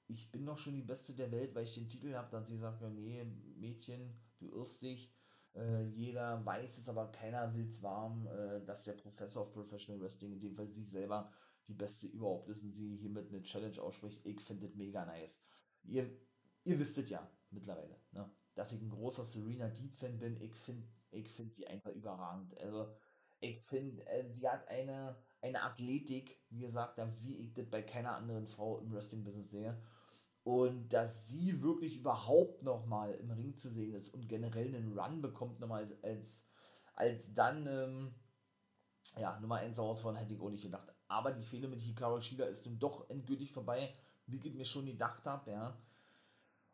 ich 0.08 0.32
bin 0.32 0.46
doch 0.46 0.58
schon 0.58 0.74
die 0.74 0.82
Beste 0.82 1.16
der 1.16 1.32
Welt, 1.32 1.54
weil 1.54 1.66
ich 1.66 1.76
den 1.76 1.88
Titel 1.88 2.16
habe. 2.16 2.30
Dann 2.32 2.42
hat 2.42 2.48
sie 2.48 2.56
gesagt, 2.56 2.82
nee, 2.82 3.24
Mädchen, 3.58 4.20
du 4.40 4.50
irrst 4.50 4.82
dich. 4.82 5.14
Äh, 5.54 5.84
jeder 5.90 6.44
weiß 6.44 6.80
es, 6.80 6.90
aber 6.90 7.12
keiner 7.12 7.54
will 7.54 7.68
es 7.68 7.84
warm, 7.84 8.28
äh, 8.28 8.66
dass 8.66 8.86
der 8.86 8.94
Professor 8.94 9.44
of 9.44 9.54
Professional 9.54 10.02
Wrestling, 10.02 10.34
in 10.34 10.40
dem 10.40 10.56
Fall 10.56 10.72
sie 10.72 10.84
selber, 10.84 11.32
die 11.68 11.76
Beste 11.76 12.08
überhaupt 12.08 12.50
ist 12.50 12.64
und 12.64 12.72
sie 12.72 12.98
hiermit 12.98 13.30
eine 13.30 13.44
Challenge 13.44 13.80
ausspricht. 13.80 14.26
Ich 14.26 14.42
finde 14.42 14.66
das 14.66 14.76
mega 14.76 15.06
nice. 15.06 15.42
Ihr, 15.84 16.10
ihr 16.64 16.80
wisst 16.80 16.98
es 16.98 17.10
ja 17.12 17.30
mittlerweile. 17.52 18.02
Ne? 18.12 18.30
Dass 18.56 18.74
ich 18.74 18.82
ein 18.82 18.90
großer 18.90 19.26
Serena 19.26 19.70
Deep 19.70 19.96
Fan 19.96 20.20
bin. 20.20 20.40
Ich 20.42 20.56
finde 20.56 20.88
ich 21.14 21.30
find 21.30 21.56
die 21.58 21.68
einfach 21.68 21.92
überragend. 21.92 22.58
Also, 22.60 22.88
ich 23.40 23.62
finde, 23.62 24.06
äh, 24.08 24.30
die 24.32 24.48
hat 24.48 24.68
eine, 24.68 25.16
eine 25.42 25.64
Athletik, 25.64 26.40
wie 26.50 26.62
gesagt, 26.62 27.00
wie 27.22 27.38
ich 27.38 27.54
das 27.54 27.70
bei 27.70 27.82
keiner 27.82 28.16
anderen 28.16 28.48
Frau 28.48 28.80
im 28.80 28.94
Wrestling-Business 28.94 29.52
sehe. 29.52 29.78
Und 30.44 30.90
dass 30.92 31.28
sie 31.28 31.62
wirklich 31.62 31.98
überhaupt 31.98 32.64
nochmal 32.64 33.14
im 33.16 33.32
Ring 33.32 33.56
zu 33.56 33.70
sehen 33.70 33.94
ist 33.94 34.14
und 34.14 34.28
generell 34.28 34.76
einen 34.76 34.98
Run 34.98 35.22
bekommt, 35.22 35.60
nochmal 35.60 35.98
als, 36.02 36.48
als 36.96 37.34
dann, 37.34 37.68
ähm, 37.68 38.16
ja, 39.18 39.40
Nummer 39.40 39.58
1 39.58 39.78
Herausforderung 39.78 40.22
hätte 40.22 40.34
ich 40.34 40.42
auch 40.42 40.50
nicht 40.50 40.64
gedacht. 40.64 40.88
Aber 41.08 41.32
die 41.32 41.44
Fehler 41.44 41.68
mit 41.68 41.82
Hikaru 41.82 42.20
Shida 42.20 42.46
ist 42.46 42.66
nun 42.66 42.80
doch 42.80 43.10
endgültig 43.10 43.52
vorbei, 43.52 43.94
wie 44.26 44.40
ich 44.44 44.54
mir 44.54 44.66
schon 44.66 44.86
gedacht 44.86 45.26
habe, 45.26 45.52
ja. 45.52 45.78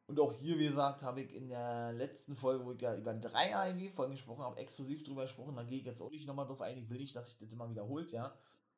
Und 0.09 0.19
auch 0.19 0.33
hier, 0.33 0.57
wie 0.57 0.67
gesagt, 0.67 1.03
habe 1.03 1.21
ich 1.21 1.35
in 1.35 1.49
der 1.49 1.93
letzten 1.93 2.35
Folge, 2.35 2.65
wo 2.65 2.71
ich 2.71 2.81
ja 2.81 2.95
über 2.95 3.13
drei 3.13 3.55
AEW-Folgen 3.55 4.13
gesprochen 4.13 4.41
habe, 4.41 4.57
exklusiv 4.57 5.03
drüber 5.03 5.21
gesprochen. 5.21 5.55
Da 5.55 5.61
gehe 5.61 5.77
ich 5.77 5.85
jetzt 5.85 6.01
auch 6.01 6.09
nicht 6.09 6.25
nochmal 6.25 6.47
drauf 6.47 6.61
ein. 6.61 6.79
Ich 6.79 6.89
will 6.89 6.97
nicht, 6.97 7.15
dass 7.15 7.29
sich 7.29 7.37
das 7.37 7.53
immer 7.53 7.69
wiederholt, 7.69 8.11
ja. 8.11 8.35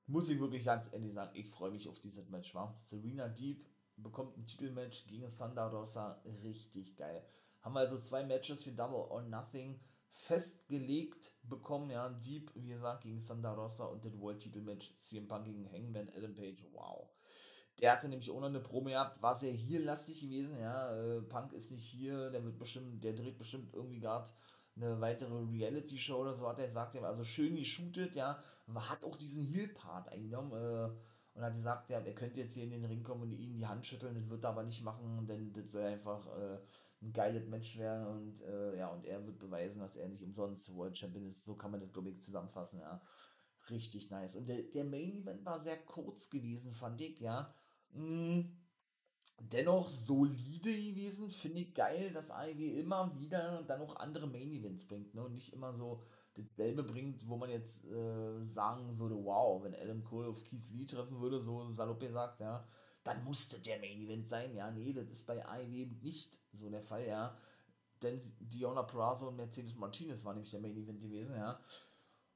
Muss 0.07 0.29
ich 0.29 0.41
wirklich 0.41 0.65
ganz 0.65 0.91
ehrlich 0.91 1.13
sagen, 1.13 1.31
ich 1.33 1.47
freue 1.47 1.71
mich 1.71 1.87
auf 1.87 2.01
dieses 2.01 2.27
Match, 2.27 2.53
war. 2.53 2.73
Serena 2.75 3.29
Deep 3.29 3.65
bekommt 3.95 4.37
ein 4.37 4.45
Titelmatch 4.45 5.07
gegen 5.07 5.31
Thunder 5.37 5.67
Rosa. 5.67 6.21
Richtig 6.43 6.97
geil. 6.97 7.25
Haben 7.61 7.77
also 7.77 7.97
zwei 7.97 8.25
Matches 8.25 8.63
für 8.63 8.73
Double 8.73 8.97
or 8.97 9.21
Nothing 9.21 9.79
festgelegt 10.09 11.31
bekommen, 11.43 11.91
ja. 11.91 12.09
Deep, 12.09 12.51
wie 12.55 12.67
gesagt, 12.67 13.03
gegen 13.03 13.25
Thunder 13.25 13.51
Rosa 13.51 13.85
und 13.85 14.03
das 14.03 14.19
World-Titel-Match 14.19 14.97
CM 14.97 15.29
Punk 15.29 15.45
gegen 15.45 15.71
Hangman 15.71 16.09
Adam 16.13 16.35
Page. 16.35 16.61
Wow. 16.73 17.07
Der 17.81 17.93
hatte 17.93 18.07
nämlich 18.07 18.29
auch 18.29 18.39
noch 18.39 18.47
eine 18.47 18.59
Promo 18.59 18.89
gehabt, 18.89 19.21
war 19.21 19.35
sehr 19.35 19.51
hier 19.51 19.79
lastig 19.79 20.21
gewesen, 20.21 20.59
ja. 20.59 20.95
Äh, 20.95 21.21
Punk 21.21 21.53
ist 21.53 21.71
nicht 21.71 21.83
hier, 21.83 22.29
der 22.29 22.43
wird 22.43 22.59
bestimmt, 22.59 23.03
der 23.03 23.13
dreht 23.13 23.37
bestimmt 23.37 23.73
irgendwie 23.73 23.99
gerade 23.99 24.29
eine 24.75 25.01
weitere 25.01 25.33
Reality-Show 25.33 26.17
oder 26.17 26.33
so, 26.33 26.47
hat 26.47 26.59
er 26.59 26.67
gesagt, 26.67 26.95
also 26.95 27.23
schön 27.23 27.55
geshootet, 27.55 28.15
ja. 28.15 28.39
Hat 28.73 29.03
auch 29.03 29.17
diesen 29.17 29.43
Heel-Part 29.43 30.09
eingenommen, 30.09 30.51
äh, 30.53 30.89
und 31.33 31.43
hat 31.43 31.53
gesagt, 31.53 31.89
ja, 31.89 31.99
er 31.99 32.13
könnte 32.13 32.41
jetzt 32.41 32.53
hier 32.53 32.63
in 32.65 32.71
den 32.71 32.85
Ring 32.85 33.03
kommen 33.03 33.23
und 33.23 33.31
ihm 33.31 33.55
die 33.55 33.65
Hand 33.65 33.85
schütteln, 33.85 34.15
das 34.15 34.29
wird 34.29 34.43
er 34.43 34.49
aber 34.49 34.63
nicht 34.63 34.83
machen, 34.83 35.25
denn 35.27 35.53
das 35.53 35.71
soll 35.71 35.83
einfach 35.83 36.25
äh, 36.37 36.59
ein 37.01 37.13
geiles 37.13 37.47
Match 37.47 37.77
werden 37.77 38.05
und 38.05 38.41
äh, 38.41 38.77
ja, 38.77 38.89
und 38.89 39.05
er 39.05 39.25
wird 39.25 39.39
beweisen, 39.39 39.79
dass 39.79 39.95
er 39.95 40.07
nicht 40.07 40.23
umsonst 40.23 40.75
World 40.75 40.97
Champion 40.97 41.29
ist. 41.29 41.45
So 41.45 41.55
kann 41.55 41.71
man 41.71 41.79
das, 41.79 41.91
glaube 41.91 42.09
ich, 42.09 42.21
zusammenfassen, 42.21 42.79
ja. 42.79 43.01
Richtig 43.69 44.09
nice. 44.09 44.35
Und 44.35 44.47
der, 44.47 44.63
der 44.63 44.83
Main 44.83 45.21
Event 45.21 45.45
war 45.45 45.57
sehr 45.57 45.77
kurz 45.77 46.29
gewesen, 46.29 46.73
fand 46.73 46.99
ich, 47.01 47.19
ja. 47.19 47.53
Mhm. 47.93 48.57
Dennoch 49.39 49.89
solide 49.89 50.71
gewesen, 50.71 51.29
finde 51.29 51.61
ich 51.61 51.73
geil, 51.73 52.11
dass 52.13 52.29
AEW 52.31 52.79
immer 52.79 53.17
wieder 53.19 53.63
dann 53.63 53.81
auch 53.81 53.95
andere 53.95 54.27
Main 54.27 54.51
Events 54.51 54.85
bringt, 54.85 55.15
ne? 55.15 55.23
Und 55.23 55.33
nicht 55.33 55.51
immer 55.53 55.73
so 55.73 56.03
dasselbe 56.35 56.83
bringt, 56.83 57.27
wo 57.27 57.37
man 57.37 57.49
jetzt 57.49 57.85
äh, 57.85 58.45
sagen 58.45 58.97
würde, 58.99 59.15
wow, 59.15 59.63
wenn 59.63 59.75
Adam 59.75 60.03
Cole 60.03 60.29
auf 60.29 60.43
Keith 60.43 60.69
Lee 60.71 60.85
treffen 60.85 61.19
würde, 61.19 61.39
so 61.39 61.69
salopp 61.71 61.99
gesagt, 61.99 62.39
ja, 62.39 62.67
dann 63.03 63.23
musste 63.23 63.59
der 63.61 63.79
Main 63.79 63.99
Event 63.99 64.27
sein. 64.27 64.55
Ja, 64.55 64.69
nee, 64.71 64.93
das 64.93 65.09
ist 65.09 65.27
bei 65.27 65.43
AEW 65.45 65.87
nicht 66.01 66.39
so 66.53 66.69
der 66.69 66.83
Fall, 66.83 67.07
ja. 67.07 67.35
Denn 68.01 68.21
Diona 68.39 68.83
Prazo 68.83 69.27
und 69.27 69.37
Mercedes 69.37 69.75
Martinez 69.75 70.23
waren 70.23 70.35
nämlich 70.35 70.51
der 70.51 70.61
Main 70.61 70.77
Event 70.77 71.01
gewesen, 71.01 71.35
ja. 71.35 71.59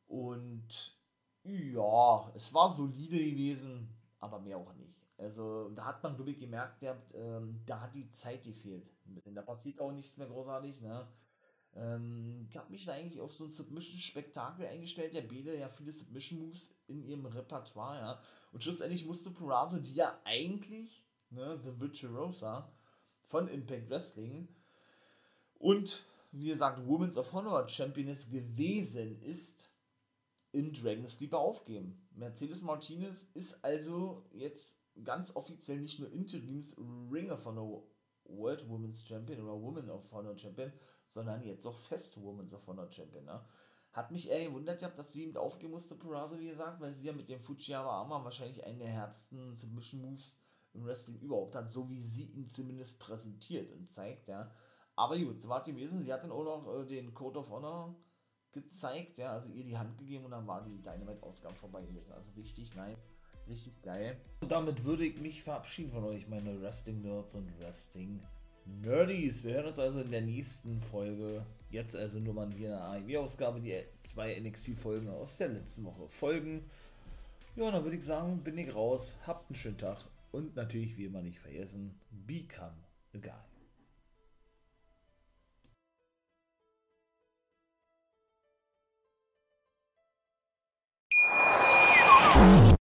Und 0.07 0.99
ja, 1.43 2.31
es 2.35 2.53
war 2.53 2.71
solide 2.71 3.17
gewesen, 3.17 3.89
aber 4.19 4.39
mehr 4.39 4.57
auch 4.57 4.73
nicht. 4.73 5.04
Also 5.17 5.69
da 5.69 5.85
hat 5.85 6.03
man, 6.03 6.15
glaube 6.15 6.31
ich, 6.31 6.39
gemerkt, 6.39 6.81
der, 6.81 7.01
ähm, 7.13 7.61
da 7.65 7.81
hat 7.81 7.95
die 7.95 8.09
Zeit 8.11 8.43
gefehlt. 8.43 8.89
Da 9.25 9.41
passiert 9.41 9.79
auch 9.79 9.91
nichts 9.91 10.17
mehr 10.17 10.27
großartig. 10.27 10.81
Ne? 10.81 11.07
Ähm, 11.75 12.47
ich 12.49 12.57
habe 12.57 12.71
mich 12.71 12.85
da 12.85 12.93
eigentlich 12.93 13.21
auf 13.21 13.31
so 13.31 13.45
ein 13.45 13.51
Submission-Spektakel 13.51 14.65
eingestellt. 14.65 15.13
Der 15.13 15.21
Bede 15.21 15.57
ja 15.57 15.69
viele 15.69 15.91
Submission-Moves 15.91 16.75
in 16.87 17.03
ihrem 17.03 17.25
Repertoire. 17.25 17.99
Ja? 17.99 18.21
Und 18.51 18.61
schlussendlich 18.63 19.05
musste 19.05 19.31
Purazo, 19.31 19.77
die 19.77 19.93
ja 19.93 20.19
eigentlich 20.25 21.05
ne, 21.29 21.59
The 21.63 21.79
Virtuosa 21.79 22.69
von 23.21 23.47
Impact 23.47 23.89
Wrestling 23.89 24.47
und 25.59 26.05
wie 26.31 26.49
gesagt 26.49 26.85
Women's 26.85 27.17
of 27.17 27.31
Honor 27.31 27.67
Championess 27.67 28.29
gewesen 28.29 29.21
ist, 29.21 29.71
im 30.51 30.71
Dragon 30.73 31.07
Sleeper 31.07 31.39
aufgeben. 31.39 32.07
Mercedes 32.11 32.61
Martinez 32.61 33.23
ist 33.33 33.63
also 33.63 34.25
jetzt 34.31 34.84
ganz 35.03 35.35
offiziell 35.35 35.79
nicht 35.79 35.99
nur 35.99 36.11
Interims 36.11 36.75
Ring 37.11 37.31
of 37.31 37.45
Honor 37.45 37.83
World 38.25 38.67
Women's 38.69 39.05
Champion 39.05 39.41
oder 39.41 39.61
Women 39.61 39.89
of 39.89 40.11
Honor 40.11 40.37
Champion, 40.37 40.71
sondern 41.05 41.43
jetzt 41.43 41.65
auch 41.65 41.75
Fest 41.75 42.21
Women's 42.21 42.53
of 42.53 42.65
Honor 42.67 42.91
Champion. 42.91 43.25
Ne? 43.25 43.43
Hat 43.91 44.11
mich 44.11 44.29
eher 44.29 44.47
gewundert, 44.49 44.81
dass 44.81 45.13
sie 45.13 45.27
mit 45.27 45.37
aufgehen 45.37 45.71
musste, 45.71 45.95
Purazo, 45.95 46.37
wie 46.39 46.47
gesagt, 46.47 46.81
weil 46.81 46.91
sie 46.91 47.07
ja 47.07 47.13
mit 47.13 47.29
dem 47.29 47.39
Fujiyama 47.39 47.89
Arma 47.89 48.23
wahrscheinlich 48.23 48.63
einen 48.63 48.79
der 48.79 48.89
härtesten 48.89 49.55
Submission 49.55 50.01
Moves 50.01 50.37
im 50.73 50.85
Wrestling 50.85 51.19
überhaupt 51.19 51.55
hat, 51.55 51.69
so 51.69 51.89
wie 51.89 52.01
sie 52.01 52.25
ihn 52.25 52.49
zumindest 52.49 52.99
präsentiert 52.99 53.71
und 53.71 53.89
zeigt, 53.89 54.27
ja. 54.27 54.51
Aber 54.95 55.17
gut, 55.17 55.41
so 55.41 55.49
war 55.49 55.61
es 55.61 55.67
gewesen. 55.67 56.03
Sie 56.03 56.11
hat 56.11 56.23
dann 56.23 56.31
auch 56.31 56.43
noch 56.43 56.81
äh, 56.81 56.85
den 56.85 57.13
Code 57.13 57.39
of 57.39 57.49
Honor 57.49 57.95
gezeigt, 58.51 59.17
ja, 59.17 59.33
also 59.33 59.49
ihr 59.49 59.65
die 59.65 59.77
Hand 59.77 59.97
gegeben 59.97 60.25
und 60.25 60.31
dann 60.31 60.47
war 60.47 60.63
die 60.63 60.81
Dynamite-Ausgabe 60.81 61.55
vorbei 61.55 61.85
gewesen. 61.85 62.13
Also 62.13 62.31
richtig 62.31 62.75
nice. 62.75 62.97
Richtig 63.47 63.81
geil. 63.83 64.17
Und 64.41 64.51
damit 64.51 64.83
würde 64.83 65.05
ich 65.05 65.19
mich 65.19 65.43
verabschieden 65.43 65.91
von 65.91 66.03
euch, 66.05 66.27
meine 66.27 66.61
Wrestling-Nerds 66.61 67.35
und 67.35 67.47
Wrestling-Nerdies. 67.59 69.43
Wir 69.43 69.53
hören 69.53 69.67
uns 69.67 69.79
also 69.79 70.01
in 70.01 70.09
der 70.09 70.21
nächsten 70.21 70.81
Folge. 70.81 71.45
Jetzt 71.69 71.95
also 71.95 72.19
nur 72.19 72.33
mal 72.33 72.51
wieder 72.57 72.89
eine 72.89 73.05
AEW-Ausgabe, 73.05 73.61
die 73.61 73.83
zwei 74.03 74.39
NXT-Folgen 74.39 75.09
aus 75.09 75.37
der 75.37 75.49
letzten 75.49 75.83
Woche 75.85 76.07
folgen. 76.07 76.63
Ja, 77.55 77.69
dann 77.69 77.83
würde 77.83 77.97
ich 77.97 78.03
sagen, 78.03 78.43
bin 78.43 78.57
ich 78.57 78.73
raus. 78.73 79.15
Habt 79.27 79.49
einen 79.49 79.55
schönen 79.55 79.77
Tag 79.77 80.05
und 80.31 80.55
natürlich 80.55 80.97
wie 80.97 81.05
immer 81.05 81.21
nicht 81.21 81.39
vergessen, 81.39 81.99
become 82.25 82.75
a 83.13 83.17
guy. 83.17 83.54